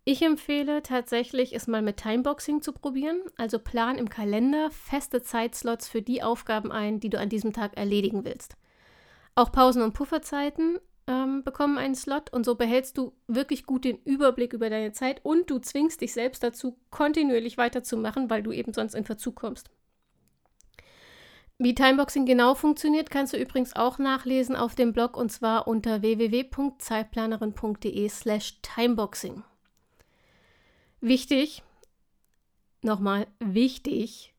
Ich 0.04 0.24
empfehle 0.24 0.82
tatsächlich, 0.82 1.54
es 1.54 1.68
mal 1.68 1.84
mit 1.84 1.98
Timeboxing 1.98 2.62
zu 2.62 2.74
probieren. 2.74 3.22
Also 3.38 3.60
plan 3.60 3.98
im 3.98 4.10
Kalender 4.10 4.72
feste 4.72 5.22
Zeitslots 5.22 5.88
für 5.88 6.02
die 6.02 6.24
Aufgaben 6.24 6.72
ein, 6.72 7.00
die 7.00 7.10
du 7.10 7.20
an 7.20 7.30
diesem 7.30 7.54
Tag 7.54 7.78
erledigen 7.78 8.26
willst. 8.26 8.56
Auch 9.36 9.52
Pausen 9.52 9.84
und 9.84 9.94
Pufferzeiten 9.94 10.80
ähm, 11.08 11.44
bekommen 11.44 11.78
einen 11.78 11.96
Slot 11.96 12.34
und 12.34 12.46
so 12.46 12.56
behältst 12.56 12.98
du 12.98 13.14
wirklich 13.28 13.66
gut 13.66 13.86
den 13.86 13.98
Überblick 14.04 14.54
über 14.54 14.70
deine 14.70 14.92
Zeit 14.92 15.22
und 15.24 15.50
du 15.50 15.60
zwingst 15.60 16.02
dich 16.02 16.14
selbst 16.14 16.44
dazu, 16.44 16.78
kontinuierlich 16.90 17.58
weiterzumachen, 17.58 18.30
weil 18.30 18.44
du 18.44 18.52
eben 18.52 18.74
sonst 18.74 18.96
in 18.96 19.06
Verzug 19.06 19.36
kommst. 19.36 19.70
Wie 21.64 21.76
Timeboxing 21.76 22.26
genau 22.26 22.56
funktioniert, 22.56 23.12
kannst 23.12 23.34
du 23.34 23.38
übrigens 23.38 23.76
auch 23.76 24.00
nachlesen 24.00 24.56
auf 24.56 24.74
dem 24.74 24.94
Blog 24.94 25.16
und 25.16 25.32
zwar 25.32 25.68
unter 25.68 26.02
www.zeitplanerin.de/slash 26.02 28.62
timeboxing. 28.64 29.44
Wichtig, 31.02 31.62
nochmal 32.82 33.28
wichtig, 33.38 34.34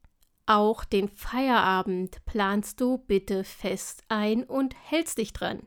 auch 0.47 0.85
den 0.85 1.07
Feierabend 1.07 2.25
planst 2.25 2.81
du 2.81 2.99
bitte 2.99 3.45
fest 3.45 4.03
ein 4.09 4.43
und 4.43 4.75
hältst 4.91 5.19
dich 5.19 5.33
dran. 5.33 5.61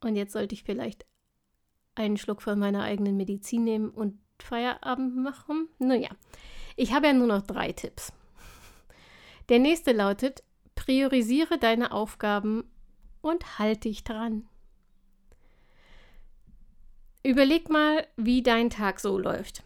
Und 0.00 0.16
jetzt 0.16 0.32
sollte 0.32 0.56
ich 0.56 0.64
vielleicht 0.64 1.06
einen 1.94 2.16
Schluck 2.16 2.42
von 2.42 2.58
meiner 2.58 2.82
eigenen 2.82 3.16
Medizin 3.16 3.62
nehmen 3.62 3.90
und 3.90 4.18
Feierabend 4.40 5.16
machen. 5.16 5.68
Naja, 5.78 6.10
ich 6.74 6.92
habe 6.92 7.06
ja 7.06 7.12
nur 7.12 7.28
noch 7.28 7.42
drei 7.42 7.70
Tipps. 7.70 8.12
Der 9.48 9.58
nächste 9.58 9.92
lautet, 9.92 10.42
priorisiere 10.74 11.58
deine 11.58 11.92
Aufgaben 11.92 12.64
und 13.20 13.58
halte 13.58 13.88
dich 13.88 14.04
dran. 14.04 14.48
Überleg 17.22 17.70
mal, 17.70 18.06
wie 18.16 18.42
dein 18.42 18.70
Tag 18.70 19.00
so 19.00 19.18
läuft. 19.18 19.62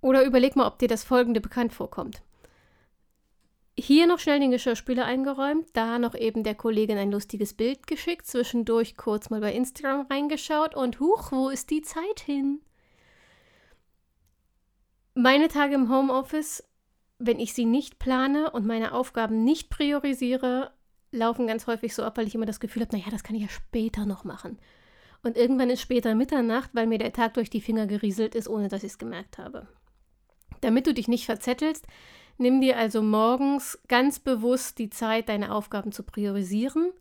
Oder 0.00 0.24
überleg 0.24 0.56
mal, 0.56 0.66
ob 0.66 0.78
dir 0.78 0.88
das 0.88 1.04
folgende 1.04 1.40
bekannt 1.40 1.72
vorkommt. 1.72 2.22
Hier 3.76 4.06
noch 4.06 4.18
schnell 4.18 4.38
den 4.38 4.50
Geschirrspüler 4.50 5.04
eingeräumt, 5.04 5.66
da 5.72 5.98
noch 5.98 6.14
eben 6.14 6.44
der 6.44 6.54
Kollegin 6.54 6.96
ein 6.96 7.10
lustiges 7.10 7.54
Bild 7.54 7.86
geschickt, 7.86 8.26
zwischendurch 8.26 8.96
kurz 8.96 9.30
mal 9.30 9.40
bei 9.40 9.52
Instagram 9.52 10.06
reingeschaut 10.08 10.74
und 10.76 11.00
huch, 11.00 11.32
wo 11.32 11.48
ist 11.48 11.70
die 11.70 11.82
Zeit 11.82 12.20
hin? 12.20 12.60
Meine 15.14 15.48
Tage 15.48 15.74
im 15.74 15.90
Homeoffice 15.90 16.62
wenn 17.26 17.40
ich 17.40 17.54
sie 17.54 17.64
nicht 17.64 17.98
plane 17.98 18.50
und 18.50 18.66
meine 18.66 18.92
Aufgaben 18.92 19.44
nicht 19.44 19.70
priorisiere, 19.70 20.72
laufen 21.10 21.46
ganz 21.46 21.66
häufig 21.66 21.94
so 21.94 22.02
ab, 22.02 22.16
weil 22.16 22.26
ich 22.26 22.34
immer 22.34 22.46
das 22.46 22.60
Gefühl 22.60 22.82
habe, 22.82 22.96
naja, 22.96 23.10
das 23.10 23.22
kann 23.22 23.36
ich 23.36 23.42
ja 23.42 23.48
später 23.48 24.04
noch 24.06 24.24
machen. 24.24 24.58
Und 25.22 25.36
irgendwann 25.36 25.70
ist 25.70 25.80
später 25.80 26.14
Mitternacht, 26.14 26.70
weil 26.74 26.86
mir 26.86 26.98
der 26.98 27.12
Tag 27.12 27.34
durch 27.34 27.48
die 27.48 27.62
Finger 27.62 27.86
gerieselt 27.86 28.34
ist, 28.34 28.48
ohne 28.48 28.68
dass 28.68 28.82
ich 28.82 28.92
es 28.92 28.98
gemerkt 28.98 29.38
habe. 29.38 29.66
Damit 30.60 30.86
du 30.86 30.92
dich 30.92 31.08
nicht 31.08 31.24
verzettelst, 31.24 31.86
nimm 32.36 32.60
dir 32.60 32.78
also 32.78 33.02
morgens 33.02 33.78
ganz 33.88 34.18
bewusst 34.18 34.78
die 34.78 34.90
Zeit, 34.90 35.28
deine 35.28 35.54
Aufgaben 35.54 35.92
zu 35.92 36.02
priorisieren, 36.02 36.92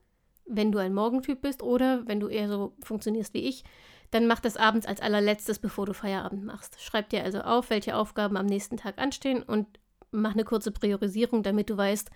wenn 0.45 0.71
du 0.71 0.79
ein 0.79 0.93
Morgentyp 0.93 1.41
bist 1.41 1.63
oder 1.63 2.07
wenn 2.07 2.19
du 2.19 2.27
eher 2.27 2.47
so 2.47 2.75
funktionierst 2.83 3.33
wie 3.33 3.47
ich, 3.47 3.63
dann 4.11 4.27
mach 4.27 4.39
das 4.39 4.57
abends 4.57 4.85
als 4.85 5.01
allerletztes, 5.01 5.59
bevor 5.59 5.85
du 5.85 5.93
Feierabend 5.93 6.45
machst. 6.45 6.81
Schreib 6.81 7.09
dir 7.09 7.23
also 7.23 7.41
auf, 7.41 7.69
welche 7.69 7.95
Aufgaben 7.95 8.37
am 8.37 8.45
nächsten 8.45 8.77
Tag 8.77 8.99
anstehen 8.99 9.41
und 9.41 9.79
mach 10.13 10.33
eine 10.33 10.43
kurze 10.45 10.71
Priorisierung, 10.71 11.43
damit 11.43 11.69
du 11.69 11.77
weißt, 11.77 12.09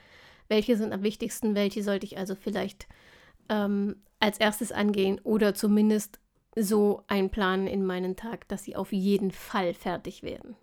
welche 0.47 0.77
sind 0.77 0.93
am 0.93 1.03
wichtigsten, 1.03 1.55
welche 1.55 1.83
sollte 1.83 2.05
ich 2.05 2.17
also 2.17 2.35
vielleicht 2.35 2.87
ähm, 3.49 3.97
als 4.19 4.39
erstes 4.39 4.71
angehen 4.71 5.19
oder 5.23 5.53
zumindest 5.53 6.19
so 6.55 7.03
einplanen 7.07 7.67
in 7.67 7.85
meinen 7.85 8.15
Tag, 8.15 8.47
dass 8.47 8.63
sie 8.63 8.75
auf 8.75 8.91
jeden 8.91 9.31
Fall 9.31 9.73
fertig 9.73 10.23
werden. 10.23 10.55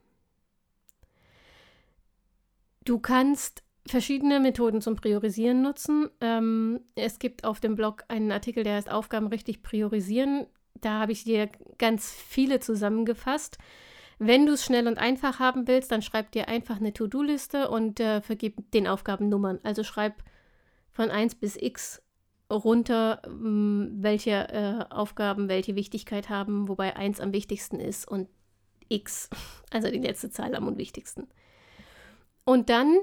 Du 2.84 2.98
kannst 2.98 3.62
verschiedene 3.86 4.40
Methoden 4.40 4.80
zum 4.80 4.96
Priorisieren 4.96 5.62
nutzen. 5.62 6.10
Ähm, 6.20 6.80
es 6.94 7.18
gibt 7.18 7.44
auf 7.44 7.60
dem 7.60 7.76
Blog 7.76 8.04
einen 8.08 8.32
Artikel, 8.32 8.64
der 8.64 8.76
heißt 8.76 8.90
Aufgaben 8.90 9.28
richtig 9.28 9.62
priorisieren. 9.62 10.46
Da 10.80 11.00
habe 11.00 11.12
ich 11.12 11.24
dir 11.24 11.48
ganz 11.78 12.12
viele 12.12 12.60
zusammengefasst. 12.60 13.58
Wenn 14.26 14.46
du 14.46 14.54
es 14.54 14.64
schnell 14.64 14.88
und 14.88 14.96
einfach 14.96 15.38
haben 15.38 15.68
willst, 15.68 15.92
dann 15.92 16.00
schreib 16.00 16.32
dir 16.32 16.48
einfach 16.48 16.78
eine 16.78 16.94
To-Do-Liste 16.94 17.68
und 17.68 18.00
äh, 18.00 18.22
vergib 18.22 18.70
den 18.70 18.86
Aufgaben 18.86 19.28
Nummern. 19.28 19.60
Also 19.64 19.84
schreib 19.84 20.22
von 20.92 21.10
1 21.10 21.34
bis 21.34 21.56
x 21.60 22.00
runter, 22.50 23.20
ähm, 23.26 23.90
welche 23.98 24.48
äh, 24.48 24.84
Aufgaben 24.88 25.50
welche 25.50 25.74
Wichtigkeit 25.74 26.30
haben, 26.30 26.68
wobei 26.68 26.96
1 26.96 27.20
am 27.20 27.34
wichtigsten 27.34 27.78
ist 27.78 28.08
und 28.08 28.30
x, 28.88 29.28
also 29.70 29.90
die 29.90 29.98
letzte 29.98 30.30
Zahl 30.30 30.54
am 30.54 30.68
unwichtigsten. 30.68 31.28
Und 32.44 32.70
dann, 32.70 32.96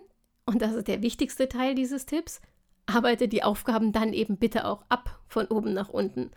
und 0.48 0.64
das 0.64 0.74
ist 0.74 0.88
der 0.88 1.04
wichtigste 1.04 1.48
Teil 1.48 1.76
dieses 1.76 2.08
Tipps, 2.08 2.42
arbeite 2.88 3.28
die 3.28 3.44
Aufgaben 3.44 3.92
dann 3.92 4.14
eben 4.14 4.38
bitte 4.38 4.66
auch 4.66 4.86
ab 4.90 5.20
von 5.28 5.46
oben 5.50 5.74
nach 5.74 5.90
unten. 5.90 6.32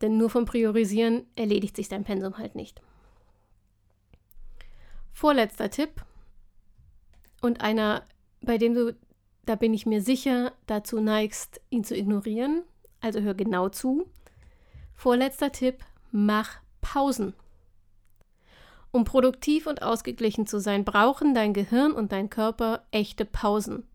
Denn 0.00 0.16
nur 0.16 0.28
vom 0.28 0.44
Priorisieren 0.44 1.24
erledigt 1.36 1.76
sich 1.76 1.88
dein 1.88 2.02
Pensum 2.02 2.36
halt 2.36 2.56
nicht. 2.56 2.82
Vorletzter 5.18 5.68
Tipp 5.68 6.04
und 7.42 7.60
einer, 7.60 8.04
bei 8.40 8.56
dem 8.56 8.74
du, 8.74 8.96
da 9.46 9.56
bin 9.56 9.74
ich 9.74 9.84
mir 9.84 10.00
sicher, 10.00 10.52
dazu 10.68 11.00
neigst, 11.00 11.60
ihn 11.70 11.82
zu 11.82 11.96
ignorieren. 11.96 12.62
Also 13.00 13.18
hör 13.18 13.34
genau 13.34 13.68
zu. 13.68 14.08
Vorletzter 14.94 15.50
Tipp, 15.50 15.84
mach 16.12 16.60
Pausen. 16.80 17.34
Um 18.92 19.02
produktiv 19.02 19.66
und 19.66 19.82
ausgeglichen 19.82 20.46
zu 20.46 20.60
sein, 20.60 20.84
brauchen 20.84 21.34
dein 21.34 21.52
Gehirn 21.52 21.90
und 21.90 22.12
dein 22.12 22.30
Körper 22.30 22.86
echte 22.92 23.24
Pausen. 23.24 23.88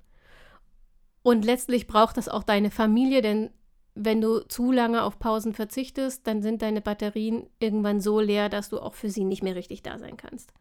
Und 1.21 1.45
letztlich 1.45 1.87
braucht 1.87 2.17
das 2.17 2.27
auch 2.27 2.43
deine 2.43 2.69
Familie, 2.69 3.21
denn 3.21 3.49
wenn 3.95 4.19
du 4.19 4.41
zu 4.41 4.73
lange 4.73 5.03
auf 5.03 5.19
Pausen 5.19 5.53
verzichtest, 5.53 6.27
dann 6.27 6.41
sind 6.41 6.61
deine 6.61 6.81
Batterien 6.81 7.47
irgendwann 7.59 8.01
so 8.01 8.19
leer, 8.19 8.49
dass 8.49 8.67
du 8.67 8.81
auch 8.81 8.93
für 8.93 9.09
sie 9.09 9.23
nicht 9.23 9.41
mehr 9.41 9.55
richtig 9.55 9.83
da 9.83 9.97
sein 9.97 10.17
kannst. 10.17 10.51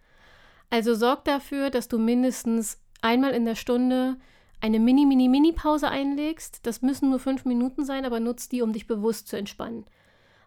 Also 0.73 0.95
sorg 0.95 1.27
dafür, 1.27 1.69
dass 1.69 1.89
du 1.89 1.99
mindestens 1.99 2.81
einmal 3.03 3.33
in 3.33 3.45
der 3.45 3.57
Stunde 3.57 4.17
eine 4.59 4.81
Mini-Mini-Mini-Pause 4.81 5.87
einlegst. 5.87 6.67
Das 6.67 6.81
müssen 6.81 7.11
nur 7.11 7.19
fünf 7.19 7.45
Minuten 7.45 7.85
sein, 7.85 8.07
aber 8.07 8.21
nutz 8.21 8.49
die, 8.49 8.63
um 8.63 8.73
dich 8.73 8.87
bewusst 8.87 9.29
zu 9.29 9.37
entspannen. 9.37 9.85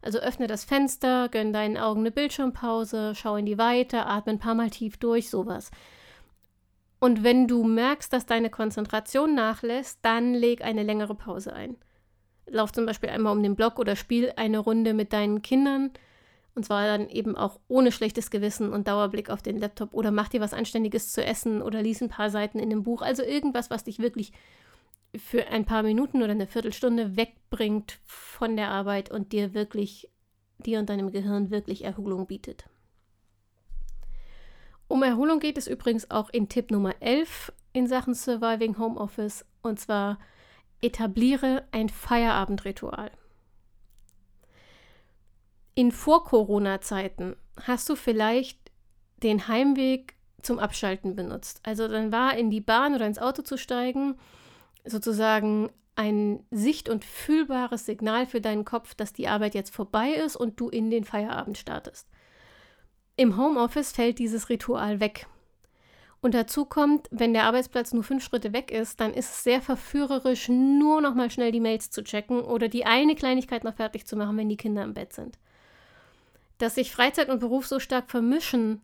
Also 0.01 0.17
öffne 0.17 0.47
das 0.47 0.63
Fenster, 0.63 1.29
gönn 1.29 1.53
deinen 1.53 1.77
Augen 1.77 1.99
eine 1.99 2.09
Bildschirmpause, 2.09 3.13
schau 3.13 3.35
in 3.35 3.45
die 3.45 3.59
Weite, 3.59 4.07
atme 4.07 4.31
ein 4.33 4.39
paar 4.39 4.55
Mal 4.55 4.71
tief 4.71 4.97
durch, 4.97 5.29
sowas. 5.29 5.69
Und 6.97 7.23
wenn 7.23 7.47
du 7.47 7.63
merkst, 7.63 8.11
dass 8.11 8.25
deine 8.25 8.49
Konzentration 8.49 9.35
nachlässt, 9.35 9.99
dann 10.01 10.33
leg 10.33 10.63
eine 10.63 10.81
längere 10.81 11.13
Pause 11.13 11.53
ein. 11.53 11.75
Lauf 12.47 12.71
zum 12.71 12.87
Beispiel 12.87 13.11
einmal 13.11 13.37
um 13.37 13.43
den 13.43 13.55
Block 13.55 13.77
oder 13.77 13.95
spiel 13.95 14.33
eine 14.37 14.57
Runde 14.57 14.95
mit 14.95 15.13
deinen 15.13 15.43
Kindern. 15.43 15.91
Und 16.55 16.63
zwar 16.63 16.85
dann 16.85 17.09
eben 17.09 17.35
auch 17.35 17.59
ohne 17.67 17.91
schlechtes 17.91 18.31
Gewissen 18.31 18.71
und 18.71 18.87
Dauerblick 18.87 19.29
auf 19.29 19.41
den 19.41 19.59
Laptop 19.59 19.93
oder 19.93 20.09
mach 20.09 20.29
dir 20.29 20.39
was 20.39 20.53
Anständiges 20.53 21.11
zu 21.11 21.23
essen 21.23 21.61
oder 21.61 21.81
lies 21.81 22.01
ein 22.01 22.09
paar 22.09 22.29
Seiten 22.29 22.59
in 22.59 22.69
dem 22.69 22.83
Buch. 22.83 23.01
Also 23.01 23.23
irgendwas, 23.23 23.69
was 23.69 23.83
dich 23.83 23.99
wirklich 23.99 24.31
für 25.17 25.47
ein 25.47 25.65
paar 25.65 25.83
Minuten 25.83 26.23
oder 26.23 26.31
eine 26.31 26.47
Viertelstunde 26.47 27.17
wegbringt 27.17 27.99
von 28.05 28.55
der 28.55 28.69
Arbeit 28.69 29.11
und 29.11 29.33
dir 29.33 29.53
wirklich, 29.53 30.09
dir 30.57 30.79
und 30.79 30.89
deinem 30.89 31.11
Gehirn 31.11 31.51
wirklich 31.51 31.83
Erholung 31.83 32.25
bietet. 32.25 32.65
Um 34.87 35.03
Erholung 35.03 35.39
geht 35.39 35.57
es 35.57 35.67
übrigens 35.67 36.09
auch 36.11 36.29
in 36.29 36.47
Tipp 36.47 36.71
Nummer 36.71 36.93
11 37.01 37.51
in 37.73 37.87
Sachen 37.87 38.13
Surviving 38.13 38.77
Homeoffice 38.77 39.45
und 39.61 39.79
zwar 39.79 40.19
etabliere 40.81 41.67
ein 41.71 41.89
Feierabendritual. 41.89 43.11
In 45.75 45.91
Vor-Corona-Zeiten 45.91 47.35
hast 47.61 47.89
du 47.89 47.95
vielleicht 47.95 48.59
den 49.21 49.47
Heimweg 49.47 50.15
zum 50.41 50.59
Abschalten 50.59 51.15
benutzt. 51.15 51.59
Also 51.63 51.87
dann 51.87 52.11
war 52.11 52.37
in 52.37 52.49
die 52.49 52.61
Bahn 52.61 52.95
oder 52.95 53.05
ins 53.05 53.19
Auto 53.19 53.41
zu 53.41 53.57
steigen 53.57 54.15
sozusagen 54.85 55.69
ein 55.95 56.43
sicht- 56.51 56.89
und 56.89 57.03
fühlbares 57.05 57.85
Signal 57.85 58.25
für 58.25 58.41
deinen 58.41 58.65
Kopf, 58.65 58.95
dass 58.95 59.13
die 59.13 59.27
Arbeit 59.27 59.55
jetzt 59.55 59.73
vorbei 59.73 60.11
ist 60.11 60.35
und 60.35 60.59
du 60.59 60.69
in 60.69 60.91
den 60.91 61.03
Feierabend 61.03 61.57
startest. 61.57 62.07
Im 63.15 63.37
Homeoffice 63.37 63.93
fällt 63.93 64.19
dieses 64.19 64.49
Ritual 64.49 64.99
weg. 64.99 65.27
Und 66.21 66.33
dazu 66.33 66.65
kommt, 66.65 67.07
wenn 67.11 67.33
der 67.33 67.43
Arbeitsplatz 67.43 67.93
nur 67.93 68.03
fünf 68.03 68.23
Schritte 68.23 68.51
weg 68.51 68.71
ist, 68.71 68.99
dann 68.99 69.13
ist 69.13 69.29
es 69.29 69.43
sehr 69.43 69.61
verführerisch, 69.61 70.49
nur 70.49 70.99
noch 70.99 71.13
mal 71.13 71.29
schnell 71.29 71.51
die 71.51 71.59
Mails 71.59 71.91
zu 71.91 72.03
checken 72.03 72.41
oder 72.41 72.67
die 72.67 72.85
eine 72.85 73.15
Kleinigkeit 73.15 73.63
noch 73.63 73.75
fertig 73.75 74.05
zu 74.05 74.15
machen, 74.15 74.35
wenn 74.37 74.49
die 74.49 74.57
Kinder 74.57 74.83
im 74.83 74.93
Bett 74.93 75.13
sind. 75.13 75.37
Dass 76.57 76.75
sich 76.75 76.91
Freizeit 76.91 77.29
und 77.29 77.39
Beruf 77.39 77.67
so 77.67 77.79
stark 77.79 78.09
vermischen, 78.09 78.81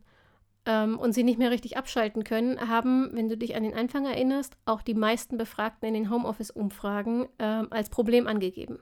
ähm, 0.66 0.98
und 0.98 1.12
sie 1.12 1.24
nicht 1.24 1.38
mehr 1.38 1.50
richtig 1.50 1.76
abschalten 1.76 2.24
können, 2.24 2.68
haben, 2.68 3.10
wenn 3.12 3.28
du 3.28 3.36
dich 3.36 3.56
an 3.56 3.62
den 3.62 3.74
Anfang 3.74 4.06
erinnerst, 4.06 4.56
auch 4.64 4.82
die 4.82 4.94
meisten 4.94 5.36
Befragten 5.36 5.88
in 5.88 5.94
den 5.94 6.10
Homeoffice-Umfragen 6.10 7.28
ähm, 7.38 7.68
als 7.70 7.90
Problem 7.90 8.26
angegeben. 8.26 8.78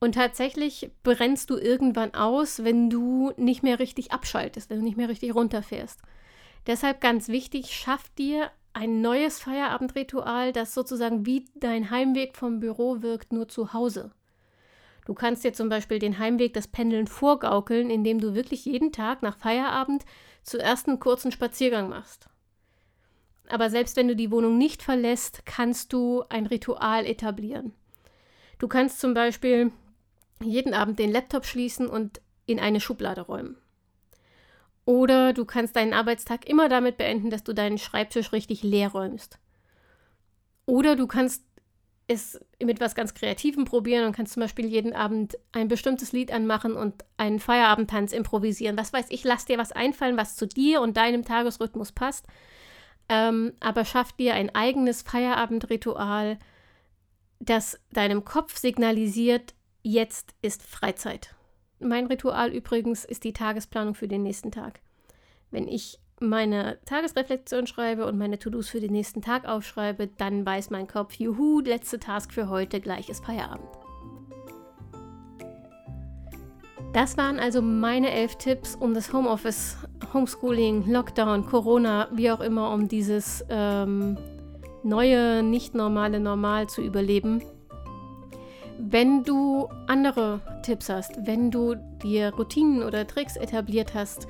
Und 0.00 0.14
tatsächlich 0.14 0.92
brennst 1.02 1.50
du 1.50 1.56
irgendwann 1.56 2.14
aus, 2.14 2.62
wenn 2.62 2.88
du 2.88 3.32
nicht 3.36 3.64
mehr 3.64 3.80
richtig 3.80 4.12
abschaltest, 4.12 4.70
wenn 4.70 4.78
du 4.78 4.84
nicht 4.84 4.96
mehr 4.96 5.08
richtig 5.08 5.34
runterfährst. 5.34 6.00
Deshalb 6.68 7.00
ganz 7.00 7.28
wichtig, 7.28 7.74
schaff 7.74 8.08
dir 8.10 8.52
ein 8.74 9.00
neues 9.00 9.40
Feierabendritual, 9.40 10.52
das 10.52 10.72
sozusagen 10.72 11.26
wie 11.26 11.46
dein 11.56 11.90
Heimweg 11.90 12.36
vom 12.36 12.60
Büro 12.60 13.02
wirkt, 13.02 13.32
nur 13.32 13.48
zu 13.48 13.72
Hause. 13.72 14.12
Du 15.08 15.14
kannst 15.14 15.42
dir 15.42 15.54
zum 15.54 15.70
Beispiel 15.70 15.98
den 15.98 16.18
Heimweg 16.18 16.52
des 16.52 16.68
Pendeln 16.68 17.06
vorgaukeln, 17.06 17.88
indem 17.88 18.20
du 18.20 18.34
wirklich 18.34 18.66
jeden 18.66 18.92
Tag 18.92 19.22
nach 19.22 19.38
Feierabend 19.38 20.04
zuerst 20.42 20.86
einen 20.86 21.00
kurzen 21.00 21.32
Spaziergang 21.32 21.88
machst. 21.88 22.28
Aber 23.48 23.70
selbst 23.70 23.96
wenn 23.96 24.08
du 24.08 24.14
die 24.14 24.30
Wohnung 24.30 24.58
nicht 24.58 24.82
verlässt, 24.82 25.46
kannst 25.46 25.94
du 25.94 26.24
ein 26.28 26.44
Ritual 26.44 27.06
etablieren. 27.06 27.72
Du 28.58 28.68
kannst 28.68 29.00
zum 29.00 29.14
Beispiel 29.14 29.72
jeden 30.42 30.74
Abend 30.74 30.98
den 30.98 31.10
Laptop 31.10 31.46
schließen 31.46 31.88
und 31.88 32.20
in 32.44 32.60
eine 32.60 32.78
Schublade 32.78 33.22
räumen. 33.22 33.56
Oder 34.84 35.32
du 35.32 35.46
kannst 35.46 35.76
deinen 35.76 35.94
Arbeitstag 35.94 36.46
immer 36.46 36.68
damit 36.68 36.98
beenden, 36.98 37.30
dass 37.30 37.44
du 37.44 37.54
deinen 37.54 37.78
Schreibtisch 37.78 38.32
richtig 38.32 38.62
leer 38.62 38.90
räumst. 38.90 39.38
Oder 40.66 40.96
du 40.96 41.06
kannst 41.06 41.47
es 42.08 42.40
mit 42.60 42.80
was 42.80 42.94
ganz 42.94 43.12
Kreativem 43.12 43.66
probieren 43.66 44.06
und 44.06 44.16
kannst 44.16 44.32
zum 44.32 44.40
Beispiel 44.40 44.66
jeden 44.66 44.94
Abend 44.94 45.38
ein 45.52 45.68
bestimmtes 45.68 46.12
Lied 46.12 46.32
anmachen 46.32 46.72
und 46.72 47.04
einen 47.18 47.38
Feierabendtanz 47.38 48.12
improvisieren. 48.12 48.78
Was 48.78 48.94
weiß 48.94 49.06
ich, 49.10 49.24
lass 49.24 49.44
dir 49.44 49.58
was 49.58 49.72
einfallen, 49.72 50.16
was 50.16 50.34
zu 50.34 50.46
dir 50.46 50.80
und 50.80 50.96
deinem 50.96 51.24
Tagesrhythmus 51.24 51.92
passt. 51.92 52.26
Ähm, 53.10 53.52
aber 53.60 53.84
schaff 53.84 54.12
dir 54.12 54.34
ein 54.34 54.54
eigenes 54.54 55.02
Feierabendritual, 55.02 56.38
das 57.40 57.78
deinem 57.92 58.24
Kopf 58.24 58.56
signalisiert, 58.56 59.54
jetzt 59.82 60.34
ist 60.40 60.62
Freizeit. 60.62 61.34
Mein 61.78 62.06
Ritual 62.06 62.52
übrigens 62.52 63.04
ist 63.04 63.24
die 63.24 63.32
Tagesplanung 63.32 63.94
für 63.94 64.08
den 64.08 64.22
nächsten 64.22 64.50
Tag. 64.50 64.80
Wenn 65.50 65.68
ich 65.68 66.00
meine 66.20 66.78
Tagesreflexion 66.84 67.66
schreibe 67.66 68.06
und 68.06 68.18
meine 68.18 68.38
To-Dos 68.38 68.68
für 68.68 68.80
den 68.80 68.92
nächsten 68.92 69.22
Tag 69.22 69.46
aufschreibe, 69.46 70.08
dann 70.08 70.44
weiß 70.44 70.70
mein 70.70 70.86
Kopf, 70.86 71.14
juhu, 71.14 71.60
letzte 71.60 71.98
Task 71.98 72.32
für 72.32 72.48
heute, 72.48 72.80
gleich 72.80 73.08
ist 73.08 73.24
Feierabend. 73.24 73.68
Das 76.92 77.16
waren 77.16 77.38
also 77.38 77.60
meine 77.60 78.10
elf 78.10 78.36
Tipps, 78.36 78.74
um 78.74 78.94
das 78.94 79.12
Homeoffice, 79.12 79.76
Homeschooling, 80.14 80.90
Lockdown, 80.90 81.44
Corona, 81.44 82.08
wie 82.12 82.30
auch 82.30 82.40
immer, 82.40 82.72
um 82.72 82.88
dieses 82.88 83.44
ähm, 83.50 84.16
neue, 84.82 85.42
nicht 85.42 85.74
normale 85.74 86.18
Normal 86.18 86.68
zu 86.68 86.80
überleben. 86.80 87.42
Wenn 88.78 89.22
du 89.22 89.68
andere 89.86 90.40
Tipps 90.62 90.88
hast, 90.88 91.26
wenn 91.26 91.50
du 91.50 91.74
dir 92.02 92.32
Routinen 92.34 92.82
oder 92.82 93.06
Tricks 93.06 93.36
etabliert 93.36 93.92
hast, 93.94 94.28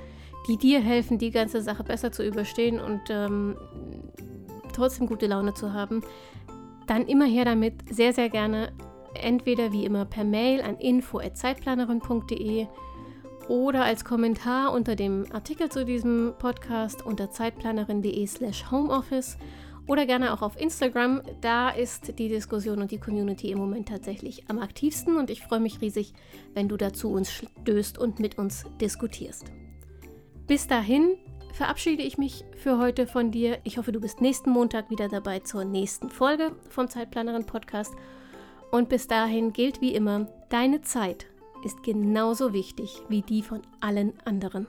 die 0.48 0.56
dir 0.56 0.80
helfen, 0.80 1.18
die 1.18 1.30
ganze 1.30 1.61
Sache 1.61 1.84
besser 1.84 2.11
zu 2.11 2.24
überstehen 2.24 2.80
und 2.80 3.02
ähm, 3.11 3.56
trotzdem 4.72 5.06
gute 5.06 5.26
Laune 5.26 5.54
zu 5.54 5.72
haben, 5.72 6.02
dann 6.87 7.06
immer 7.06 7.26
her 7.26 7.44
damit. 7.44 7.74
Sehr, 7.90 8.12
sehr 8.12 8.30
gerne. 8.30 8.72
Entweder 9.14 9.72
wie 9.72 9.84
immer 9.84 10.04
per 10.04 10.24
Mail 10.24 10.62
an 10.62 10.76
info.zeitplanerin.de 10.76 12.66
oder 13.48 13.84
als 13.84 14.04
Kommentar 14.04 14.72
unter 14.72 14.94
dem 14.94 15.24
Artikel 15.32 15.70
zu 15.70 15.84
diesem 15.84 16.34
Podcast 16.38 17.04
unter 17.04 17.30
zeitplanerin.de/slash 17.30 18.70
homeoffice 18.70 19.38
oder 19.87 20.06
gerne 20.06 20.32
auch 20.32 20.42
auf 20.42 20.61
Instagram. 20.61 21.22
Da 21.40 21.70
ist 21.70 22.18
die 22.18 22.28
Diskussion 22.28 22.80
und 22.80 22.90
die 22.90 22.98
Community 22.98 23.50
im 23.50 23.58
Moment 23.58 23.88
tatsächlich 23.88 24.44
am 24.48 24.58
aktivsten 24.58 25.16
und 25.16 25.30
ich 25.30 25.42
freue 25.42 25.61
mich 25.61 25.80
riesig, 25.80 26.12
wenn 26.54 26.68
du 26.68 26.76
dazu 26.76 27.11
uns 27.11 27.32
stößt 27.32 27.98
und 27.98 28.20
mit 28.20 28.38
uns 28.38 28.64
diskutierst. 28.80 29.50
Bis 30.48 30.66
dahin, 30.66 31.18
verabschiede 31.52 32.02
ich 32.02 32.16
mich 32.16 32.42
für 32.56 32.78
heute 32.78 33.06
von 33.06 33.30
dir. 33.30 33.58
Ich 33.64 33.76
hoffe, 33.76 33.92
du 33.92 34.00
bist 34.00 34.22
nächsten 34.22 34.48
Montag 34.48 34.88
wieder 34.88 35.06
dabei 35.06 35.40
zur 35.40 35.66
nächsten 35.66 36.08
Folge 36.08 36.56
vom 36.70 36.88
Zeitplanerin 36.88 37.44
Podcast. 37.44 37.92
Und 38.70 38.88
bis 38.88 39.06
dahin 39.06 39.52
gilt 39.52 39.82
wie 39.82 39.94
immer, 39.94 40.26
deine 40.48 40.80
Zeit 40.80 41.26
ist 41.66 41.82
genauso 41.82 42.54
wichtig 42.54 43.02
wie 43.11 43.20
die 43.20 43.42
von 43.42 43.61
allen 43.80 44.14
anderen. 44.24 44.66